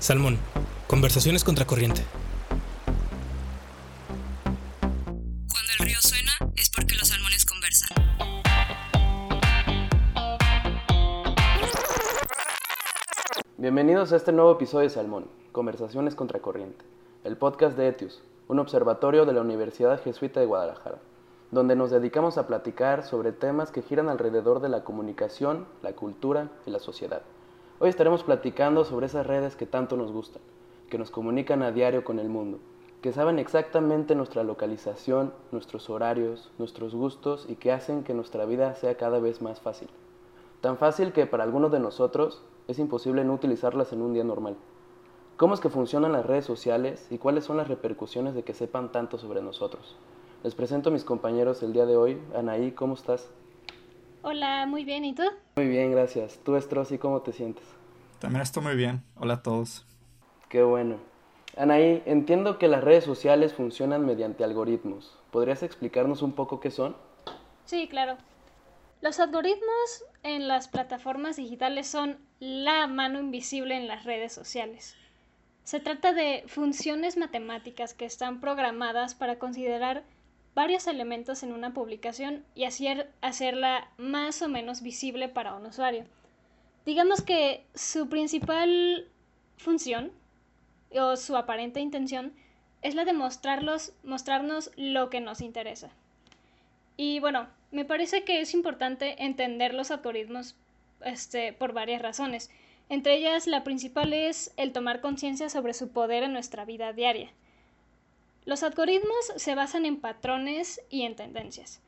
Salmón, 0.00 0.38
conversaciones 0.86 1.44
contracorriente. 1.44 2.00
Cuando 5.26 5.72
el 5.78 5.86
río 5.86 5.98
suena 6.00 6.32
es 6.56 6.70
porque 6.70 6.94
los 6.94 7.08
salmones 7.08 7.44
conversan. 7.44 7.90
Bienvenidos 13.58 14.12
a 14.12 14.16
este 14.16 14.32
nuevo 14.32 14.52
episodio 14.52 14.88
de 14.88 14.94
Salmón, 14.94 15.26
Conversaciones 15.52 16.14
Contracorriente, 16.14 16.82
el 17.24 17.36
podcast 17.36 17.76
de 17.76 17.88
Etius, 17.88 18.22
un 18.48 18.58
observatorio 18.58 19.26
de 19.26 19.34
la 19.34 19.42
Universidad 19.42 20.02
Jesuita 20.02 20.40
de 20.40 20.46
Guadalajara, 20.46 20.96
donde 21.50 21.76
nos 21.76 21.90
dedicamos 21.90 22.38
a 22.38 22.46
platicar 22.46 23.04
sobre 23.04 23.32
temas 23.32 23.70
que 23.70 23.82
giran 23.82 24.08
alrededor 24.08 24.62
de 24.62 24.70
la 24.70 24.82
comunicación, 24.82 25.66
la 25.82 25.92
cultura 25.92 26.48
y 26.64 26.70
la 26.70 26.78
sociedad. 26.78 27.20
Hoy 27.82 27.88
estaremos 27.88 28.22
platicando 28.24 28.84
sobre 28.84 29.06
esas 29.06 29.26
redes 29.26 29.56
que 29.56 29.64
tanto 29.64 29.96
nos 29.96 30.12
gustan, 30.12 30.42
que 30.90 30.98
nos 30.98 31.10
comunican 31.10 31.62
a 31.62 31.72
diario 31.72 32.04
con 32.04 32.18
el 32.18 32.28
mundo, 32.28 32.58
que 33.00 33.10
saben 33.10 33.38
exactamente 33.38 34.14
nuestra 34.14 34.42
localización, 34.42 35.32
nuestros 35.50 35.88
horarios, 35.88 36.52
nuestros 36.58 36.94
gustos 36.94 37.46
y 37.48 37.56
que 37.56 37.72
hacen 37.72 38.04
que 38.04 38.12
nuestra 38.12 38.44
vida 38.44 38.74
sea 38.74 38.98
cada 38.98 39.18
vez 39.18 39.40
más 39.40 39.62
fácil. 39.62 39.88
Tan 40.60 40.76
fácil 40.76 41.14
que 41.14 41.24
para 41.24 41.42
algunos 41.42 41.72
de 41.72 41.80
nosotros 41.80 42.42
es 42.68 42.78
imposible 42.78 43.24
no 43.24 43.32
utilizarlas 43.32 43.94
en 43.94 44.02
un 44.02 44.12
día 44.12 44.24
normal. 44.24 44.56
¿Cómo 45.38 45.54
es 45.54 45.60
que 45.60 45.70
funcionan 45.70 46.12
las 46.12 46.26
redes 46.26 46.44
sociales 46.44 47.06
y 47.10 47.16
cuáles 47.16 47.44
son 47.44 47.56
las 47.56 47.68
repercusiones 47.68 48.34
de 48.34 48.42
que 48.42 48.52
sepan 48.52 48.92
tanto 48.92 49.16
sobre 49.16 49.40
nosotros? 49.40 49.96
Les 50.44 50.54
presento 50.54 50.90
a 50.90 50.92
mis 50.92 51.04
compañeros 51.04 51.62
el 51.62 51.72
día 51.72 51.86
de 51.86 51.96
hoy. 51.96 52.20
Anaí, 52.36 52.72
¿cómo 52.72 52.92
estás? 52.92 53.30
Hola, 54.20 54.66
muy 54.66 54.84
bien, 54.84 55.06
¿y 55.06 55.14
tú? 55.14 55.22
Muy 55.60 55.68
bien, 55.68 55.90
gracias. 55.90 56.40
¿Tú, 56.42 56.56
Estrossi, 56.56 56.96
cómo 56.96 57.20
te 57.20 57.34
sientes? 57.34 57.66
También 58.18 58.40
estoy 58.40 58.62
muy 58.62 58.76
bien. 58.76 59.02
Hola 59.18 59.34
a 59.34 59.42
todos. 59.42 59.84
Qué 60.48 60.62
bueno. 60.62 60.96
Anaí, 61.54 62.02
entiendo 62.06 62.56
que 62.58 62.66
las 62.66 62.82
redes 62.82 63.04
sociales 63.04 63.52
funcionan 63.52 64.06
mediante 64.06 64.42
algoritmos. 64.42 65.18
¿Podrías 65.30 65.62
explicarnos 65.62 66.22
un 66.22 66.32
poco 66.32 66.60
qué 66.60 66.70
son? 66.70 66.96
Sí, 67.66 67.88
claro. 67.88 68.16
Los 69.02 69.20
algoritmos 69.20 70.04
en 70.22 70.48
las 70.48 70.66
plataformas 70.66 71.36
digitales 71.36 71.86
son 71.86 72.16
la 72.38 72.86
mano 72.86 73.20
invisible 73.20 73.76
en 73.76 73.86
las 73.86 74.04
redes 74.04 74.32
sociales. 74.32 74.96
Se 75.64 75.78
trata 75.78 76.14
de 76.14 76.42
funciones 76.46 77.18
matemáticas 77.18 77.92
que 77.92 78.06
están 78.06 78.40
programadas 78.40 79.14
para 79.14 79.38
considerar 79.38 80.04
varios 80.54 80.86
elementos 80.86 81.42
en 81.42 81.52
una 81.52 81.72
publicación 81.72 82.44
y 82.54 82.64
así 82.64 82.88
hacerla 83.20 83.88
más 83.96 84.42
o 84.42 84.48
menos 84.48 84.82
visible 84.82 85.28
para 85.28 85.54
un 85.54 85.66
usuario. 85.66 86.04
Digamos 86.84 87.22
que 87.22 87.64
su 87.74 88.08
principal 88.08 89.06
función 89.56 90.12
o 90.92 91.16
su 91.16 91.36
aparente 91.36 91.80
intención 91.80 92.32
es 92.82 92.94
la 92.94 93.04
de 93.04 93.12
mostrarlos, 93.12 93.92
mostrarnos 94.02 94.70
lo 94.76 95.10
que 95.10 95.20
nos 95.20 95.40
interesa. 95.40 95.90
Y 96.96 97.20
bueno, 97.20 97.48
me 97.70 97.84
parece 97.84 98.24
que 98.24 98.40
es 98.40 98.54
importante 98.54 99.22
entender 99.24 99.74
los 99.74 99.90
algoritmos 99.90 100.56
este, 101.04 101.52
por 101.52 101.72
varias 101.72 102.02
razones. 102.02 102.50
Entre 102.88 103.14
ellas, 103.14 103.46
la 103.46 103.62
principal 103.62 104.12
es 104.12 104.52
el 104.56 104.72
tomar 104.72 105.00
conciencia 105.00 105.48
sobre 105.48 105.74
su 105.74 105.90
poder 105.92 106.24
en 106.24 106.32
nuestra 106.32 106.64
vida 106.64 106.92
diaria. 106.92 107.30
Los 108.50 108.64
algoritmos 108.64 109.32
se 109.36 109.54
basan 109.54 109.86
en 109.86 110.00
patrones 110.00 110.80
y 110.90 111.02
en 111.02 111.14
tendencias. 111.14 111.80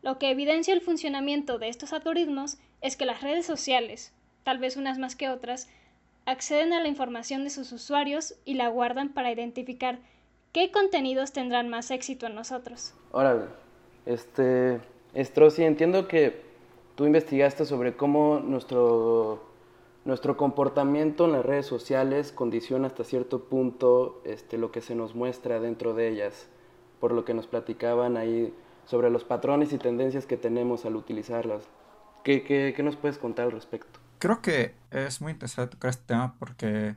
Lo 0.00 0.18
que 0.18 0.30
evidencia 0.30 0.72
el 0.72 0.80
funcionamiento 0.80 1.58
de 1.58 1.68
estos 1.68 1.92
algoritmos 1.92 2.56
es 2.80 2.96
que 2.96 3.04
las 3.04 3.20
redes 3.20 3.44
sociales, 3.44 4.14
tal 4.42 4.56
vez 4.56 4.78
unas 4.78 4.96
más 4.98 5.14
que 5.14 5.28
otras, 5.28 5.68
acceden 6.24 6.72
a 6.72 6.80
la 6.80 6.88
información 6.88 7.44
de 7.44 7.50
sus 7.50 7.70
usuarios 7.70 8.34
y 8.46 8.54
la 8.54 8.68
guardan 8.68 9.10
para 9.10 9.30
identificar 9.30 9.98
qué 10.52 10.70
contenidos 10.70 11.34
tendrán 11.34 11.68
más 11.68 11.90
éxito 11.90 12.24
en 12.24 12.34
nosotros. 12.34 12.94
Órale, 13.12 13.44
este, 14.06 14.80
Strossi, 15.14 15.64
entiendo 15.64 16.08
que 16.08 16.40
tú 16.94 17.04
investigaste 17.04 17.66
sobre 17.66 17.94
cómo 17.94 18.40
nuestro 18.40 19.44
nuestro 20.06 20.36
comportamiento 20.36 21.24
en 21.24 21.32
las 21.32 21.44
redes 21.44 21.66
sociales 21.66 22.30
condiciona 22.30 22.86
hasta 22.86 23.02
cierto 23.02 23.48
punto 23.48 24.22
este, 24.24 24.56
lo 24.56 24.70
que 24.70 24.80
se 24.80 24.94
nos 24.94 25.16
muestra 25.16 25.58
dentro 25.58 25.94
de 25.94 26.08
ellas, 26.08 26.48
por 27.00 27.10
lo 27.10 27.24
que 27.24 27.34
nos 27.34 27.48
platicaban 27.48 28.16
ahí 28.16 28.54
sobre 28.84 29.10
los 29.10 29.24
patrones 29.24 29.72
y 29.72 29.78
tendencias 29.78 30.24
que 30.24 30.36
tenemos 30.36 30.84
al 30.84 30.94
utilizarlas. 30.94 31.64
¿Qué, 32.22 32.44
qué, 32.44 32.72
qué 32.74 32.82
nos 32.84 32.94
puedes 32.94 33.18
contar 33.18 33.46
al 33.46 33.52
respecto? 33.52 33.98
Creo 34.20 34.40
que 34.40 34.76
es 34.92 35.20
muy 35.20 35.32
interesante 35.32 35.72
tocar 35.72 35.90
este 35.90 36.04
tema 36.06 36.36
porque 36.38 36.96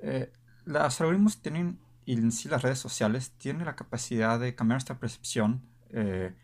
eh, 0.00 0.32
los 0.64 1.00
algoritmos 1.00 1.40
tienen, 1.40 1.78
y 2.04 2.14
en 2.14 2.32
sí 2.32 2.48
las 2.48 2.62
redes 2.62 2.80
sociales, 2.80 3.30
tienen 3.38 3.64
la 3.64 3.76
capacidad 3.76 4.40
de 4.40 4.56
cambiar 4.56 4.76
nuestra 4.76 4.98
percepción 4.98 5.62
eh, 5.90 6.34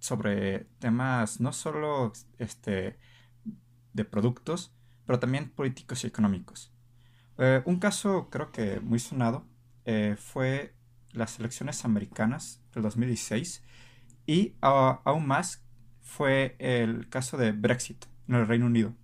sobre 0.00 0.64
temas 0.80 1.40
no 1.40 1.52
solo 1.52 2.12
este, 2.38 2.98
de 3.92 4.04
productos, 4.04 4.72
pero 5.12 5.20
también 5.20 5.50
políticos 5.50 6.04
y 6.04 6.06
económicos. 6.06 6.72
Eh, 7.36 7.60
un 7.66 7.78
caso 7.78 8.30
creo 8.30 8.50
que 8.50 8.80
muy 8.80 8.98
sonado 8.98 9.46
eh, 9.84 10.16
fue 10.18 10.74
las 11.10 11.38
elecciones 11.38 11.84
americanas 11.84 12.62
del 12.72 12.82
2016 12.84 13.62
y 14.24 14.54
aún 14.62 15.26
más 15.26 15.62
fue 16.00 16.56
el 16.58 17.10
caso 17.10 17.36
de 17.36 17.52
Brexit 17.52 18.06
en 18.26 18.36
el 18.36 18.46
Reino 18.46 18.64
Unido. 18.64 18.94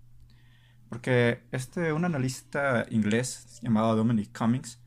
Porque 0.88 1.42
este, 1.52 1.92
un 1.92 2.06
analista 2.06 2.86
inglés 2.88 3.60
llamado 3.60 3.94
Dominic 3.94 4.34
Cummings 4.34 4.80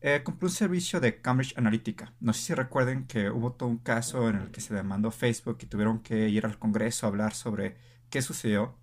eh, 0.00 0.22
compró 0.24 0.48
un 0.48 0.54
servicio 0.54 0.98
de 0.98 1.20
Cambridge 1.20 1.58
Analytica. 1.58 2.14
No 2.20 2.32
sé 2.32 2.40
si 2.40 2.54
recuerden 2.54 3.06
que 3.06 3.28
hubo 3.28 3.52
todo 3.52 3.68
un 3.68 3.76
caso 3.76 4.30
en 4.30 4.36
el 4.36 4.50
que 4.50 4.62
se 4.62 4.72
demandó 4.72 5.10
Facebook 5.10 5.58
y 5.60 5.66
tuvieron 5.66 5.98
que 6.00 6.30
ir 6.30 6.46
al 6.46 6.58
Congreso 6.58 7.04
a 7.04 7.10
hablar 7.10 7.34
sobre 7.34 7.76
qué 8.08 8.22
sucedió 8.22 8.78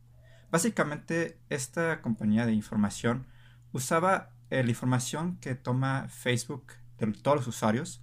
Básicamente, 0.56 1.38
esta 1.50 2.02
compañía 2.02 2.46
de 2.46 2.54
información 2.54 3.28
usaba 3.74 4.32
eh, 4.50 4.64
la 4.64 4.70
información 4.70 5.36
que 5.42 5.54
toma 5.54 6.08
Facebook 6.08 6.68
de 6.98 7.08
todos 7.12 7.40
los 7.40 7.48
usuarios 7.48 8.02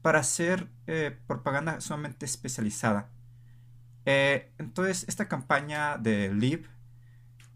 para 0.00 0.20
hacer 0.20 0.70
eh, 0.86 1.14
propaganda 1.26 1.78
sumamente 1.82 2.24
especializada. 2.24 3.10
Eh, 4.06 4.50
entonces, 4.56 5.04
esta 5.08 5.28
campaña 5.28 5.98
de 5.98 6.32
Live 6.32 6.70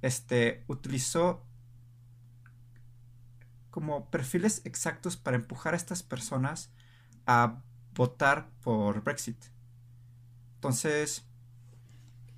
este, 0.03 0.62
utilizó 0.66 1.47
como 3.71 4.10
perfiles 4.10 4.60
exactos 4.66 5.16
para 5.16 5.38
empujar 5.38 5.72
a 5.72 5.78
estas 5.78 6.03
personas 6.03 6.71
a 7.25 7.62
votar 7.94 8.50
por 8.60 9.03
Brexit. 9.04 9.43
Entonces, 10.56 11.27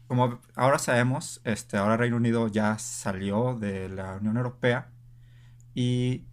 como 0.06 0.41
ahora 0.55 0.78
sabemos, 0.78 1.41
este, 1.44 1.77
ahora 1.77 1.97
Reino 1.97 2.17
Unido 2.17 2.49
ya 2.49 2.78
salió 2.78 3.55
de 3.55 3.89
la 3.89 4.15
Unión 4.17 4.37
Europea 4.37 4.91
y 5.75 6.25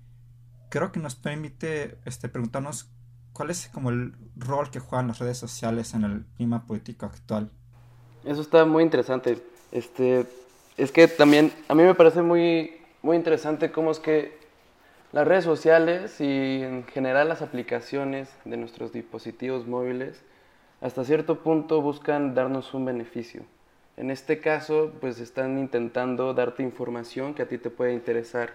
creo 0.69 0.91
que 0.91 0.99
nos 0.99 1.15
permite 1.15 1.97
este, 2.05 2.29
preguntarnos 2.29 2.89
cuál 3.33 3.49
es 3.49 3.69
como 3.69 3.89
el 3.89 4.13
rol 4.35 4.69
que 4.69 4.79
juegan 4.79 5.07
las 5.07 5.19
redes 5.19 5.37
sociales 5.37 5.93
en 5.93 6.03
el 6.03 6.25
clima 6.37 6.65
político 6.65 7.05
actual. 7.05 7.51
Eso 8.23 8.41
está 8.41 8.63
muy 8.65 8.83
interesante. 8.83 9.41
Este, 9.71 10.25
es 10.77 10.91
que 10.91 11.07
también 11.07 11.51
a 11.67 11.75
mí 11.75 11.83
me 11.83 11.95
parece 11.95 12.21
muy, 12.21 12.71
muy 13.01 13.17
interesante 13.17 13.71
cómo 13.71 13.91
es 13.91 13.99
que 13.99 14.37
las 15.11 15.27
redes 15.27 15.43
sociales 15.43 16.19
y 16.21 16.61
en 16.63 16.85
general 16.85 17.29
las 17.29 17.41
aplicaciones 17.41 18.29
de 18.45 18.57
nuestros 18.57 18.93
dispositivos 18.93 19.67
móviles 19.67 20.23
hasta 20.81 21.03
cierto 21.05 21.39
punto 21.39 21.81
buscan 21.81 22.35
darnos 22.35 22.73
un 22.73 22.85
beneficio. 22.85 23.43
En 23.95 24.09
este 24.09 24.39
caso, 24.39 24.91
pues 24.99 25.19
están 25.19 25.59
intentando 25.59 26.33
darte 26.33 26.63
información 26.63 27.35
que 27.35 27.43
a 27.43 27.47
ti 27.47 27.59
te 27.59 27.69
puede 27.69 27.93
interesar. 27.93 28.51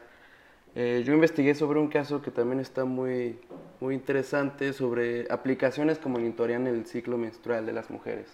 Eh, 0.75 1.03
yo 1.05 1.15
investigué 1.15 1.55
sobre 1.55 1.79
un 1.79 1.89
caso 1.89 2.23
que 2.23 2.31
también 2.31 2.61
está 2.61 2.85
muy, 2.85 3.39
muy 3.81 3.95
interesante 3.95 4.73
sobre 4.73 5.27
aplicaciones 5.31 5.99
que 5.99 6.09
monitorean 6.09 6.67
el 6.67 6.87
ciclo 6.87 7.19
menstrual 7.19 7.67
de 7.67 7.73
las 7.73 7.89
mujeres, 7.91 8.27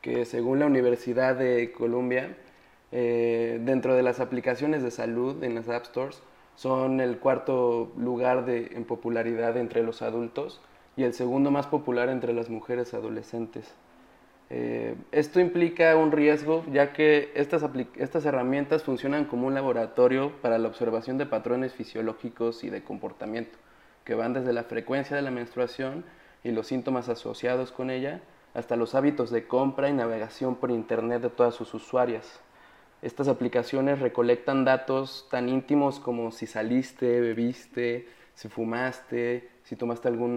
que 0.00 0.24
según 0.24 0.60
la 0.60 0.66
Universidad 0.66 1.36
de 1.36 1.72
Columbia, 1.72 2.36
eh, 2.90 3.60
dentro 3.62 3.94
de 3.94 4.02
las 4.02 4.18
aplicaciones 4.18 4.82
de 4.82 4.90
salud 4.90 5.44
en 5.44 5.54
las 5.54 5.68
App 5.68 5.84
Stores, 5.84 6.22
son 6.56 7.00
el 7.00 7.18
cuarto 7.18 7.92
lugar 7.96 8.44
de, 8.46 8.72
en 8.74 8.84
popularidad 8.84 9.56
entre 9.56 9.82
los 9.82 10.02
adultos 10.02 10.60
y 10.96 11.04
el 11.04 11.14
segundo 11.14 11.50
más 11.50 11.66
popular 11.66 12.08
entre 12.08 12.32
las 12.32 12.48
mujeres 12.50 12.94
adolescentes. 12.94 13.74
Eh, 14.52 14.96
esto 15.12 15.38
implica 15.38 15.94
un 15.94 16.10
riesgo 16.10 16.64
ya 16.72 16.92
que 16.92 17.30
estas, 17.36 17.62
herramientas 18.24 18.82
funcionan 18.82 19.24
como 19.24 19.46
un 19.46 19.54
laboratorio 19.54 20.32
para 20.42 20.58
la 20.58 20.66
observación 20.66 21.18
de 21.18 21.26
patrones 21.26 21.72
fisiológicos 21.72 22.64
y 22.64 22.70
de 22.70 22.82
comportamiento, 22.82 23.56
que 24.04 24.16
van 24.16 24.32
desde 24.32 24.52
la 24.52 24.64
frecuencia 24.64 25.14
de 25.14 25.22
la 25.22 25.30
menstruación 25.30 26.04
y 26.42 26.50
los 26.50 26.66
síntomas 26.66 27.08
asociados 27.08 27.70
con 27.70 27.90
ella, 27.90 28.22
hasta 28.52 28.74
los 28.74 28.96
hábitos 28.96 29.30
de 29.30 29.46
compra 29.46 29.88
y 29.88 29.92
navegación 29.92 30.56
por 30.56 30.72
Internet 30.72 31.22
de 31.22 31.30
todas 31.30 31.54
sus 31.54 31.72
usuarias. 31.72 32.40
estas 33.02 33.28
aplicaciones 33.28 34.00
recolectan 34.00 34.64
datos 34.64 35.26
tan 35.30 35.48
íntimos 35.48 36.00
como 36.00 36.32
si 36.32 36.46
saliste, 36.46 37.20
bebiste, 37.20 38.08
si 38.34 38.48
fumaste, 38.48 39.48
si 39.62 39.76
tomaste 39.76 40.08
algún 40.08 40.36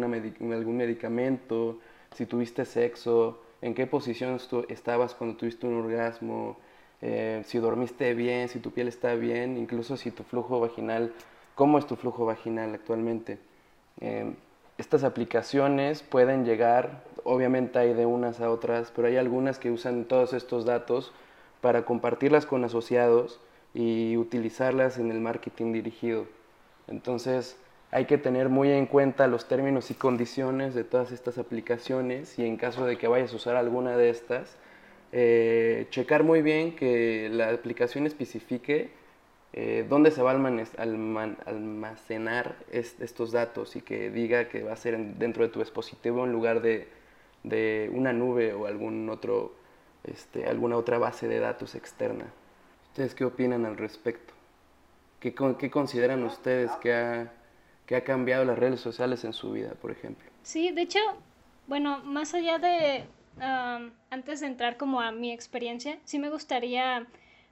medicamento, 0.78 1.80
si 2.16 2.26
tuviste 2.26 2.64
sexo, 2.66 3.43
en 3.64 3.74
qué 3.74 3.88
posición 3.88 4.38
estabas 4.68 5.16
cuando 5.16 5.38
tuviste 5.38 5.66
un 5.66 5.76
orgasmo, 5.76 6.58
eh, 7.02 7.42
si 7.46 7.60
dormiste 7.60 8.14
bien, 8.14 8.50
si 8.50 8.60
tu 8.60 8.72
piel 8.72 8.90
está 8.90 9.16
bien, 9.16 9.58
incluso 9.58 9.96
si 9.96 10.12
tu 10.12 10.24
flujo 10.24 10.60
vaginal, 10.60 11.14
cómo 11.56 11.78
es 11.78 11.88
tu 11.88 11.96
flujo 11.96 12.26
vaginal 12.26 12.76
actualmente. 12.76 13.40
Eh, 14.02 14.34
estas 14.78 15.06
aplicaciones 15.06 16.02
pueden 16.02 16.44
llegar, 16.44 17.04
obviamente 17.24 17.80
hay 17.80 17.94
de 17.94 18.06
unas 18.06 18.42
a 18.42 18.52
otras, 18.52 18.92
pero 18.94 19.08
hay 19.08 19.16
algunas 19.16 19.60
que 19.60 19.72
usan 19.72 20.06
todos 20.06 20.34
estos 20.34 20.66
datos 20.66 21.14
para 21.62 21.86
compartirlas 21.86 22.46
con 22.46 22.66
asociados 22.66 23.40
y 23.74 24.18
utilizarlas 24.18 24.98
en 24.98 25.10
el 25.10 25.22
marketing 25.22 25.72
dirigido. 25.72 26.26
Entonces 26.90 27.56
hay 27.94 28.06
que 28.06 28.18
tener 28.18 28.50
muy 28.50 28.72
en 28.72 28.88
cuenta 28.88 29.28
los 29.28 29.48
términos 29.48 29.92
y 29.92 29.94
condiciones 29.94 30.74
de 30.74 30.84
todas 30.84 31.12
estas 31.12 31.38
aplicaciones 31.38 32.40
y 32.40 32.46
en 32.46 32.58
caso 32.58 32.88
de 32.88 32.98
que 32.98 33.08
vayas 33.08 33.32
a 33.34 33.36
usar 33.36 33.56
alguna 33.56 33.96
de 33.96 34.10
estas, 34.10 34.58
eh, 35.12 35.86
checar 35.92 36.24
muy 36.24 36.42
bien 36.42 36.76
que 36.76 37.30
la 37.32 37.52
aplicación 37.52 38.08
especifique 38.08 38.90
eh, 39.54 39.86
dónde 39.88 40.10
se 40.10 40.24
va 40.24 40.32
a 40.32 40.34
almacenar 41.46 42.56
estos 42.72 43.32
datos 43.32 43.76
y 43.76 43.82
que 43.82 44.10
diga 44.10 44.50
que 44.50 44.64
va 44.64 44.74
a 44.74 44.76
ser 44.76 44.98
dentro 44.98 45.44
de 45.44 45.50
tu 45.50 45.60
dispositivo 45.60 46.26
en 46.26 46.32
lugar 46.32 46.64
de, 46.64 46.88
una 47.94 48.12
nube 48.12 48.54
o 48.54 48.66
algún 48.66 49.08
otro, 49.10 49.54
este, 50.04 50.48
alguna 50.48 50.78
otra 50.78 50.98
base 50.98 51.28
de 51.28 51.40
datos 51.40 51.76
externa. 51.76 52.26
¿Ustedes 52.88 53.14
qué 53.14 53.26
opinan 53.26 53.68
al 53.68 53.78
respecto? 53.78 54.34
¿Qué, 55.20 55.36
qué 55.60 55.70
consideran 55.70 56.24
ustedes 56.24 56.72
que 56.78 56.94
ha, 56.94 57.32
que 57.86 57.96
ha 57.96 58.04
cambiado 58.04 58.46
las 58.46 58.58
redes 58.58 58.80
sociales 58.80 59.24
en 59.24 59.34
su 59.34 59.52
vida, 59.52 59.72
por 59.82 59.92
ejemplo? 59.92 60.30
Sí, 60.42 60.72
de 60.72 60.82
hecho, 60.84 61.00
bueno, 61.68 62.00
más 62.04 62.34
allá 62.34 62.60
de, 62.60 63.06
antes 64.10 64.40
de 64.40 64.48
entrar 64.48 64.78
como 64.78 65.02
a 65.02 65.12
mi 65.12 65.32
experiencia, 65.32 66.00
sí 66.04 66.20
me 66.20 66.30
gustaría 66.30 67.08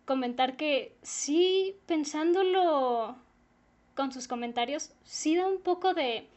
comentar 0.05 0.55
que 0.55 0.95
sí, 1.01 1.75
pensándolo 1.85 3.15
con 3.95 4.11
sus 4.11 4.27
comentarios, 4.27 4.91
sí 5.03 5.35
da 5.35 5.47
un 5.47 5.61
poco 5.61 5.93
de, 5.93 6.27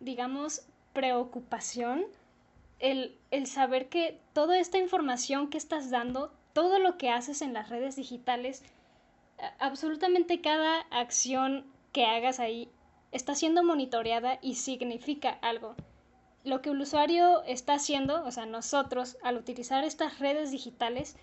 digamos, 0.00 0.66
preocupación 0.92 2.04
el, 2.78 3.16
el 3.30 3.46
saber 3.46 3.88
que 3.88 4.20
toda 4.32 4.58
esta 4.58 4.78
información 4.78 5.48
que 5.48 5.58
estás 5.58 5.90
dando, 5.90 6.32
todo 6.52 6.78
lo 6.78 6.98
que 6.98 7.10
haces 7.10 7.42
en 7.42 7.52
las 7.52 7.68
redes 7.68 7.96
digitales, 7.96 8.62
absolutamente 9.58 10.40
cada 10.40 10.80
acción 10.90 11.64
que 11.96 12.04
hagas 12.04 12.40
ahí 12.40 12.68
está 13.10 13.34
siendo 13.34 13.64
monitoreada 13.64 14.38
y 14.42 14.56
significa 14.56 15.30
algo. 15.40 15.74
Lo 16.44 16.60
que 16.60 16.68
el 16.68 16.78
usuario 16.78 17.42
está 17.44 17.72
haciendo, 17.72 18.22
o 18.26 18.30
sea, 18.30 18.44
nosotros, 18.44 19.16
al 19.22 19.38
utilizar 19.38 19.82
estas 19.82 20.18
redes 20.18 20.50
digitales, 20.50 21.16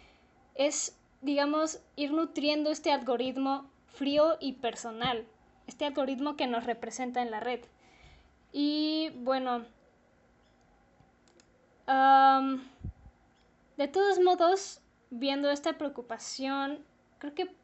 es 0.55 0.97
digamos, 1.21 1.79
ir 1.95 2.11
nutriendo 2.11 2.71
este 2.71 2.91
algoritmo 2.91 3.69
frío 3.85 4.37
y 4.39 4.53
personal, 4.53 5.27
este 5.67 5.85
algoritmo 5.85 6.35
que 6.35 6.47
nos 6.47 6.65
representa 6.65 7.21
en 7.21 7.29
la 7.29 7.39
red. 7.39 7.59
Y 8.51 9.11
bueno, 9.17 9.63
de 13.77 13.87
todos 13.89 14.19
modos, 14.21 14.81
viendo 15.11 15.51
esta 15.51 15.77
preocupación, 15.77 16.79
creo 17.19 17.35
que 17.35 17.55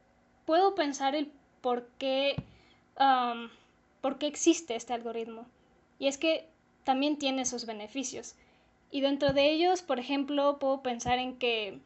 puedo 0.46 0.76
pensar 0.76 1.16
el 1.16 1.32
por 1.62 1.88
qué, 1.98 2.36
por 4.02 4.18
qué 4.18 4.28
existe 4.28 4.76
este 4.76 4.94
algoritmo. 4.94 5.46
Y 5.98 6.08
es 6.08 6.18
que 6.18 6.48
también 6.84 7.18
tiene 7.18 7.46
sus 7.46 7.66
beneficios. 7.66 8.36
Y 8.92 9.02
dentro 9.02 9.34
de 9.34 9.50
ellos, 9.52 9.82
por 9.82 10.00
ejemplo, 10.00 10.60
puedo 10.60 10.82
pensar 10.82 11.20
en 11.20 11.38
que 11.38 11.80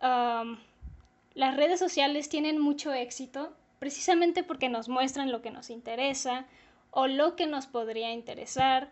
las 0.00 1.56
redes 1.56 1.78
sociales 1.78 2.28
tienen 2.28 2.58
mucho 2.58 2.92
éxito 2.92 3.52
precisamente 3.78 4.42
porque 4.42 4.68
nos 4.68 4.88
muestran 4.88 5.32
lo 5.32 5.42
que 5.42 5.50
nos 5.50 5.70
interesa 5.70 6.46
o 6.90 7.06
lo 7.06 7.36
que 7.36 7.46
nos 7.46 7.66
podría 7.66 8.12
interesar, 8.12 8.90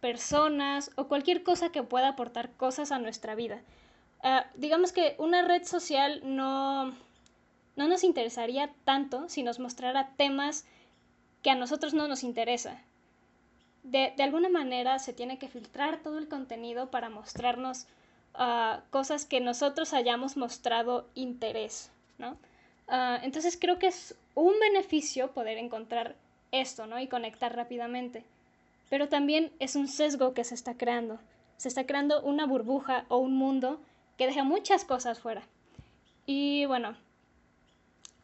personas 0.00 0.90
o 0.96 1.08
cualquier 1.08 1.42
cosa 1.42 1.70
que 1.70 1.82
pueda 1.82 2.08
aportar 2.08 2.52
cosas 2.52 2.92
a 2.92 2.98
nuestra 2.98 3.34
vida. 3.34 3.60
Ah, 4.22 4.46
digamos 4.54 4.92
que 4.92 5.14
una 5.18 5.42
red 5.42 5.64
social 5.64 6.20
no, 6.24 6.94
no 7.80 7.88
nos 7.88 8.04
interesaría 8.04 8.70
tanto 8.84 9.26
si 9.30 9.42
nos 9.42 9.58
mostrara 9.58 10.10
temas 10.18 10.66
que 11.42 11.48
a 11.48 11.54
nosotros 11.54 11.94
no 11.94 12.08
nos 12.08 12.24
interesa. 12.24 12.78
De, 13.84 14.12
de 14.14 14.22
alguna 14.22 14.50
manera 14.50 14.98
se 14.98 15.14
tiene 15.14 15.38
que 15.38 15.48
filtrar 15.48 16.02
todo 16.02 16.18
el 16.18 16.28
contenido 16.28 16.90
para 16.90 17.08
mostrarnos 17.08 17.86
cosas 18.90 19.24
que 19.24 19.40
nosotros 19.40 19.94
hayamos 19.94 20.36
mostrado 20.36 21.08
interés, 21.14 21.90
¿no? 22.18 22.36
Ah, 22.86 23.18
entonces 23.22 23.56
creo 23.58 23.78
que 23.78 23.86
es 23.86 24.14
un 24.34 24.52
beneficio 24.60 25.32
poder 25.32 25.56
encontrar 25.56 26.16
esto, 26.52 26.86
¿no? 26.86 27.00
Y 27.00 27.08
conectar 27.08 27.56
rápidamente. 27.56 28.24
Pero 28.90 29.08
también 29.08 29.52
es 29.58 29.74
un 29.74 29.88
sesgo 29.88 30.34
que 30.34 30.44
se 30.44 30.54
está 30.54 30.74
creando. 30.74 31.18
Se 31.56 31.68
está 31.68 31.86
creando 31.86 32.22
una 32.22 32.44
burbuja 32.44 33.06
o 33.08 33.16
un 33.16 33.36
mundo 33.36 33.80
que 34.18 34.26
deja 34.26 34.44
muchas 34.44 34.84
cosas 34.84 35.18
fuera. 35.18 35.42
Y 36.26 36.66
bueno, 36.66 36.94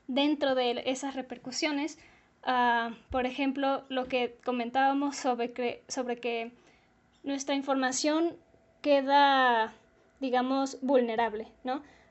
dentro 0.08 0.54
de 0.54 0.82
esas 0.86 1.14
repercusiones, 1.14 1.98
ah, 2.44 2.90
por 3.10 3.26
ejemplo, 3.26 3.84
lo 3.88 4.06
que 4.06 4.36
comentábamos 4.44 5.16
sobre 5.16 5.52
que 5.52 6.52
nuestra 7.22 7.54
información 7.54 8.36
queda 8.82 9.74
digamos, 10.20 10.78
vulnerable. 10.80 11.48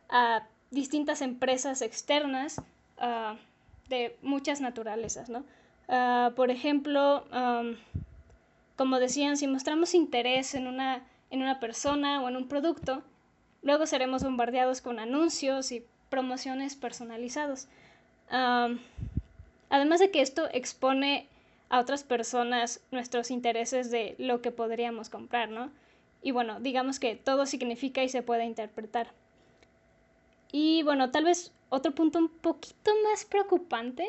A 0.09 0.47
distintas 0.71 1.21
empresas 1.21 1.81
externas 1.81 2.61
ah, 2.97 3.35
de 3.89 4.15
muchas 4.21 4.61
naturalezas. 4.61 5.31
Ah, 5.87 6.31
por 6.35 6.51
ejemplo, 6.51 7.25
como 8.75 8.99
decían, 8.99 9.37
si 9.37 9.47
mostramos 9.47 9.93
interés 9.93 10.55
en 10.55 10.67
una, 10.67 11.03
en 11.29 11.41
una 11.41 11.59
persona 11.59 12.21
o 12.21 12.29
en 12.29 12.35
un 12.35 12.47
producto, 12.47 13.03
luego 13.61 13.85
seremos 13.85 14.23
bombardeados 14.23 14.81
con 14.81 14.99
anuncios 14.99 15.71
y 15.71 15.85
promociones 16.09 16.75
personalizados. 16.75 17.67
Además 18.29 19.99
de 19.99 20.11
que 20.11 20.21
esto 20.21 20.47
expone 20.51 21.27
a 21.69 21.79
otras 21.79 22.03
personas 22.03 22.81
nuestros 22.91 23.31
intereses 23.31 23.91
de 23.91 24.15
lo 24.17 24.41
que 24.41 24.51
podríamos 24.51 25.09
comprar, 25.09 25.49
¿no? 25.49 25.71
Y 26.21 26.31
bueno, 26.31 26.59
digamos 26.59 26.99
que 26.99 27.15
todo 27.15 27.45
significa 27.45 28.03
y 28.03 28.09
se 28.09 28.23
puede 28.23 28.45
interpretar. 28.45 29.11
Y 30.51 30.83
bueno, 30.83 31.11
tal 31.11 31.25
vez 31.25 31.51
otro 31.69 31.93
punto 31.93 32.19
un 32.19 32.29
poquito 32.29 32.91
más 33.03 33.25
preocupante, 33.25 34.07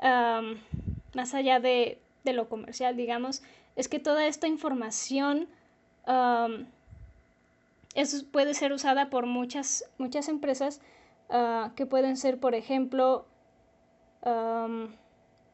más 0.00 1.34
allá 1.34 1.60
de, 1.60 1.98
lo 2.24 2.48
comercial, 2.48 2.96
digamos, 2.96 3.42
es 3.76 3.88
que 3.88 3.98
toda 3.98 4.26
esta 4.26 4.46
información 4.46 5.48
puede 8.30 8.54
ser 8.54 8.72
usada 8.72 9.10
por 9.10 9.26
muchas, 9.26 9.84
muchas 9.98 10.28
empresas 10.28 10.80
ah, 11.30 11.72
que 11.76 11.86
pueden 11.86 12.16
ser, 12.16 12.38
por 12.38 12.54
ejemplo, 12.54 13.26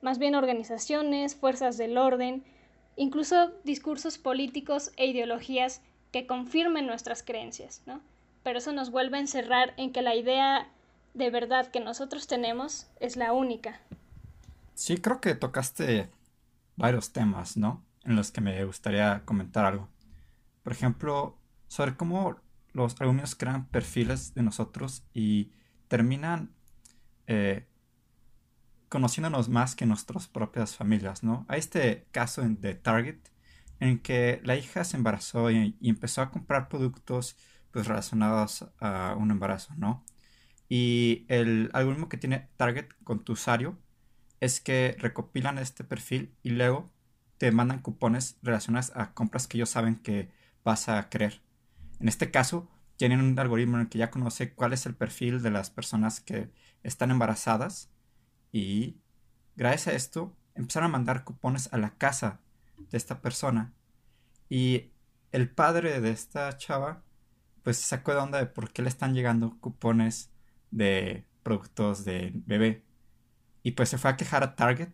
más 0.02 0.18
bien 0.18 0.34
organizaciones, 0.34 1.34
fuerzas 1.34 1.78
del 1.78 1.96
orden, 1.96 2.44
incluso 2.96 3.52
discursos 3.64 4.18
políticos 4.18 4.92
e 4.96 5.06
ideologías 5.06 5.80
que 6.12 6.26
confirmen 6.26 6.86
nuestras 6.86 7.22
creencias, 7.22 7.82
¿no? 7.86 8.00
Pero 8.42 8.58
eso 8.58 8.72
nos 8.72 8.90
vuelve 8.90 9.16
a 9.16 9.20
encerrar 9.20 9.74
en 9.76 9.92
que 9.92 10.02
la 10.02 10.14
idea 10.14 10.68
de 11.14 11.30
verdad 11.30 11.70
que 11.70 11.80
nosotros 11.80 12.26
tenemos 12.26 12.86
es 13.00 13.16
la 13.16 13.32
única. 13.32 13.80
Sí, 14.74 14.98
creo 14.98 15.20
que 15.20 15.34
tocaste 15.34 16.10
varios 16.76 17.12
temas, 17.12 17.56
¿no? 17.56 17.82
En 18.04 18.16
los 18.16 18.30
que 18.30 18.40
me 18.40 18.64
gustaría 18.64 19.22
comentar 19.24 19.64
algo. 19.64 19.88
Por 20.62 20.72
ejemplo, 20.72 21.36
sobre 21.66 21.96
cómo 21.96 22.36
los 22.72 23.00
alumnos 23.00 23.34
crean 23.34 23.66
perfiles 23.66 24.34
de 24.34 24.42
nosotros 24.42 25.02
y 25.12 25.50
terminan 25.88 26.54
eh, 27.26 27.66
conociéndonos 28.88 29.48
más 29.48 29.74
que 29.74 29.86
nuestras 29.86 30.28
propias 30.28 30.76
familias, 30.76 31.22
¿no? 31.22 31.44
Hay 31.48 31.58
este 31.58 32.06
caso 32.10 32.42
de 32.42 32.74
Target 32.74 33.18
en 33.80 33.98
que 33.98 34.40
la 34.44 34.56
hija 34.56 34.84
se 34.84 34.96
embarazó 34.96 35.50
y, 35.50 35.76
empezó 35.82 36.22
a 36.22 36.30
comprar 36.30 36.68
productos 36.68 37.36
pues 37.70 37.86
relacionados 37.86 38.66
a 38.80 39.14
un 39.18 39.30
embarazo, 39.30 39.74
¿no? 39.76 40.04
Y 40.68 41.26
el 41.28 41.70
algoritmo 41.72 42.08
que 42.08 42.16
tiene 42.16 42.48
Target 42.56 42.88
con 43.04 43.24
tu 43.24 43.32
usuario 43.34 43.78
es 44.40 44.60
que 44.60 44.96
recopilan 44.98 45.58
este 45.58 45.84
perfil 45.84 46.34
y 46.42 46.50
luego 46.50 46.90
te 47.38 47.52
mandan 47.52 47.80
cupones 47.80 48.38
relacionados 48.42 48.92
a 48.94 49.12
compras 49.14 49.46
que 49.46 49.58
ellos 49.58 49.70
saben 49.70 49.96
que 49.96 50.30
vas 50.64 50.88
a 50.88 51.08
querer. 51.08 51.40
En 52.00 52.08
este 52.08 52.30
caso, 52.30 52.68
tienen 52.98 53.20
un 53.20 53.38
algoritmo 53.38 53.76
en 53.76 53.82
el 53.82 53.88
que 53.88 53.98
ya 53.98 54.10
conoce 54.10 54.52
cuál 54.54 54.72
es 54.74 54.84
el 54.84 54.94
perfil 54.94 55.40
de 55.40 55.50
las 55.50 55.70
personas 55.70 56.20
que 56.20 56.50
están 56.82 57.10
embarazadas 57.12 57.90
y 58.52 58.98
gracias 59.56 59.88
a 59.88 59.96
esto 59.96 60.36
empezaron 60.54 60.90
a 60.90 60.92
mandar 60.92 61.24
cupones 61.24 61.72
a 61.72 61.78
la 61.78 61.96
casa 61.96 62.40
de 62.90 62.98
esta 62.98 63.22
persona. 63.22 63.72
Y 64.48 64.90
el 65.30 65.48
padre 65.48 66.00
de 66.00 66.10
esta 66.10 66.56
chava 66.56 67.04
pues 67.62 67.76
se 67.76 67.86
sacó 67.86 68.12
de 68.12 68.18
onda 68.18 68.38
de 68.38 68.46
por 68.46 68.72
qué 68.72 68.82
le 68.82 68.88
están 68.88 69.14
llegando 69.14 69.58
cupones 69.60 70.32
de 70.72 71.24
productos 71.44 72.04
de 72.04 72.32
bebé. 72.46 72.84
Y 73.62 73.72
pues 73.72 73.90
se 73.90 73.98
fue 73.98 74.10
a 74.10 74.16
quejar 74.16 74.42
a 74.42 74.56
Target 74.56 74.90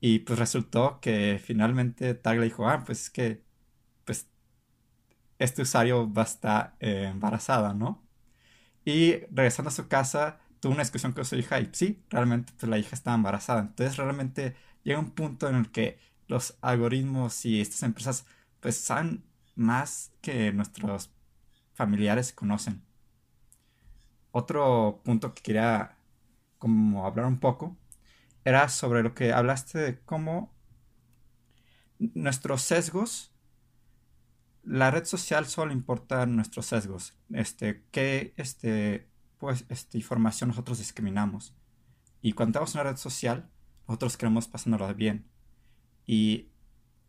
y 0.00 0.18
pues 0.20 0.38
resultó 0.38 1.00
que 1.00 1.40
finalmente 1.42 2.12
Target 2.14 2.40
le 2.40 2.46
dijo 2.46 2.68
ah 2.68 2.84
pues 2.84 3.02
es 3.02 3.10
que 3.10 3.45
este 5.38 5.62
usuario 5.62 6.12
va 6.12 6.22
a 6.22 6.24
estar 6.24 6.76
eh, 6.80 7.08
embarazada 7.10 7.74
no 7.74 8.06
y 8.86 9.16
regresando 9.32 9.68
a 9.68 9.72
su 9.72 9.88
casa 9.88 10.38
tuvo 10.60 10.72
una 10.72 10.82
discusión 10.82 11.12
con 11.12 11.24
su 11.24 11.36
hija 11.36 11.60
y 11.60 11.68
sí, 11.72 12.02
realmente 12.08 12.52
pues, 12.58 12.70
la 12.70 12.78
hija 12.78 12.94
estaba 12.94 13.16
embarazada. 13.16 13.60
Entonces 13.60 13.96
realmente 13.96 14.56
llega 14.84 15.00
un 15.00 15.10
punto 15.10 15.48
en 15.48 15.56
el 15.56 15.70
que 15.70 15.98
los 16.28 16.56
algoritmos 16.60 17.44
y 17.44 17.60
estas 17.60 17.82
empresas 17.82 18.26
pues 18.60 18.76
saben 18.76 19.24
más 19.56 20.12
que 20.20 20.52
nuestros 20.52 21.10
familiares 21.74 22.32
conocen. 22.32 22.82
Otro 24.30 25.00
punto 25.04 25.34
que 25.34 25.42
quería 25.42 25.96
como 26.58 27.06
hablar 27.06 27.26
un 27.26 27.40
poco 27.40 27.76
era 28.44 28.68
sobre 28.68 29.02
lo 29.02 29.14
que 29.14 29.32
hablaste 29.32 29.78
de 29.78 30.00
cómo 30.00 30.54
nuestros 31.98 32.62
sesgos 32.62 33.32
la 34.66 34.90
red 34.90 35.04
social 35.04 35.46
solo 35.46 35.72
importa 35.72 36.26
nuestros 36.26 36.66
sesgos. 36.66 37.14
Este, 37.32 37.84
qué 37.92 38.34
este, 38.36 39.08
pues, 39.38 39.64
esta 39.68 39.96
información 39.96 40.48
nosotros 40.48 40.78
discriminamos. 40.78 41.54
Y 42.20 42.32
cuando 42.32 42.60
en 42.60 42.66
una 42.74 42.82
red 42.82 42.96
social, 42.96 43.48
nosotros 43.86 44.16
queremos 44.16 44.48
pasárnoslo 44.48 44.92
bien. 44.94 45.28
Y 46.04 46.48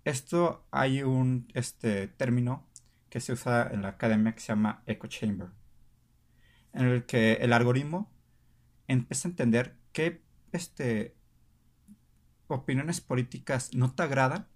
esto 0.05 0.67
hay 0.71 1.01
un 1.01 1.47
este, 1.55 2.07
término 2.07 2.67
que 3.09 3.19
se 3.19 3.33
usa 3.33 3.67
en 3.71 3.81
la 3.81 3.89
academia 3.89 4.33
que 4.33 4.41
se 4.41 4.47
llama 4.49 4.83
echo 4.85 5.07
chamber, 5.07 5.49
en 6.73 6.85
el 6.85 7.05
que 7.05 7.33
el 7.33 7.53
algoritmo 7.53 8.11
empieza 8.87 9.27
a 9.27 9.31
entender 9.31 9.77
qué 9.93 10.21
este, 10.51 11.15
opiniones 12.47 13.01
políticas 13.01 13.73
no 13.73 13.93
te 13.93 14.03
agradan 14.03 14.47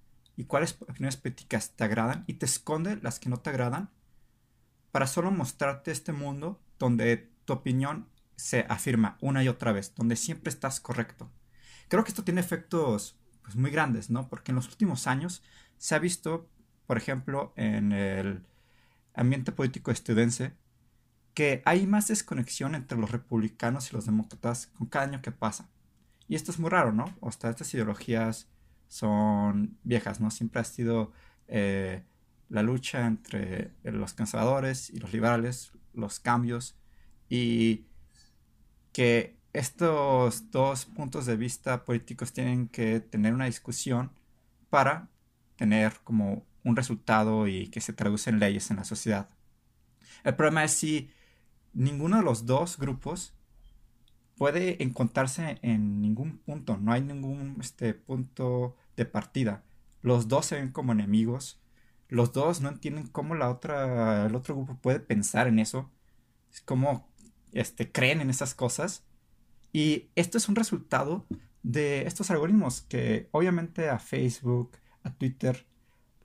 y 0.41 0.45
cuáles 0.45 0.75
opiniones 0.81 1.17
políticas 1.17 1.73
te 1.75 1.83
agradan 1.83 2.23
y 2.25 2.33
te 2.33 2.47
esconde 2.47 2.97
las 3.03 3.19
que 3.19 3.29
no 3.29 3.37
te 3.37 3.51
agradan 3.51 3.91
para 4.91 5.05
solo 5.05 5.29
mostrarte 5.29 5.91
este 5.91 6.13
mundo 6.13 6.59
donde 6.79 7.29
tu 7.45 7.53
opinión 7.53 8.07
se 8.37 8.65
afirma 8.67 9.19
una 9.21 9.43
y 9.43 9.49
otra 9.49 9.71
vez, 9.71 9.93
donde 9.93 10.15
siempre 10.15 10.49
estás 10.49 10.79
correcto. 10.79 11.29
Creo 11.89 12.03
que 12.03 12.09
esto 12.09 12.23
tiene 12.23 12.41
efectos 12.41 13.19
pues, 13.43 13.55
muy 13.55 13.69
grandes, 13.69 14.09
¿no? 14.09 14.29
Porque 14.29 14.51
en 14.51 14.55
los 14.55 14.67
últimos 14.67 15.05
años 15.05 15.43
se 15.77 15.93
ha 15.93 15.99
visto, 15.99 16.49
por 16.87 16.97
ejemplo, 16.97 17.53
en 17.55 17.91
el 17.91 18.43
ambiente 19.13 19.51
político 19.51 19.91
estadounidense, 19.91 20.53
que 21.35 21.61
hay 21.65 21.85
más 21.85 22.07
desconexión 22.07 22.73
entre 22.73 22.97
los 22.97 23.11
republicanos 23.11 23.91
y 23.91 23.95
los 23.95 24.07
demócratas 24.07 24.71
con 24.75 24.87
cada 24.87 25.05
año 25.05 25.21
que 25.21 25.31
pasa. 25.31 25.69
Y 26.27 26.33
esto 26.33 26.49
es 26.49 26.57
muy 26.57 26.71
raro, 26.71 26.93
¿no? 26.93 27.15
O 27.19 27.31
sea, 27.31 27.51
estas 27.51 27.71
ideologías 27.75 28.47
son 28.91 29.77
viejas, 29.83 30.19
¿no? 30.19 30.31
Siempre 30.31 30.59
ha 30.59 30.65
sido 30.65 31.13
eh, 31.47 32.03
la 32.49 32.61
lucha 32.61 33.07
entre 33.07 33.71
los 33.83 34.13
conservadores 34.13 34.89
y 34.89 34.99
los 34.99 35.13
liberales, 35.13 35.71
los 35.93 36.19
cambios, 36.19 36.75
y 37.29 37.85
que 38.91 39.37
estos 39.53 40.51
dos 40.51 40.83
puntos 40.83 41.25
de 41.25 41.37
vista 41.37 41.85
políticos 41.85 42.33
tienen 42.33 42.67
que 42.67 42.99
tener 42.99 43.33
una 43.33 43.45
discusión 43.45 44.11
para 44.69 45.07
tener 45.55 45.93
como 46.03 46.45
un 46.65 46.75
resultado 46.75 47.47
y 47.47 47.67
que 47.69 47.79
se 47.79 47.93
traduce 47.93 48.29
en 48.29 48.39
leyes 48.39 48.71
en 48.71 48.77
la 48.77 48.83
sociedad. 48.83 49.29
El 50.25 50.35
problema 50.35 50.65
es 50.65 50.73
si 50.73 51.09
ninguno 51.71 52.17
de 52.17 52.23
los 52.23 52.45
dos 52.45 52.77
grupos 52.77 53.33
puede 54.41 54.81
encontrarse 54.81 55.59
en 55.61 56.01
ningún 56.01 56.39
punto, 56.39 56.75
no 56.75 56.91
hay 56.91 57.01
ningún 57.01 57.57
este, 57.59 57.93
punto 57.93 58.75
de 58.97 59.05
partida. 59.05 59.63
Los 60.01 60.29
dos 60.29 60.47
se 60.47 60.55
ven 60.55 60.71
como 60.71 60.93
enemigos, 60.93 61.61
los 62.07 62.33
dos 62.33 62.59
no 62.59 62.69
entienden 62.69 63.05
cómo 63.05 63.35
la 63.35 63.51
otra, 63.51 64.25
el 64.25 64.33
otro 64.33 64.55
grupo 64.55 64.79
puede 64.81 64.99
pensar 64.99 65.47
en 65.47 65.59
eso. 65.59 65.91
Es 66.51 66.59
como 66.59 67.07
este, 67.51 67.91
creen 67.91 68.19
en 68.19 68.31
esas 68.31 68.55
cosas. 68.55 69.03
Y 69.73 70.09
esto 70.15 70.39
es 70.39 70.49
un 70.49 70.55
resultado 70.55 71.27
de 71.61 72.07
estos 72.07 72.31
algoritmos 72.31 72.81
que 72.81 73.29
obviamente 73.29 73.89
a 73.89 73.99
Facebook, 73.99 74.71
a 75.03 75.13
Twitter, 75.13 75.67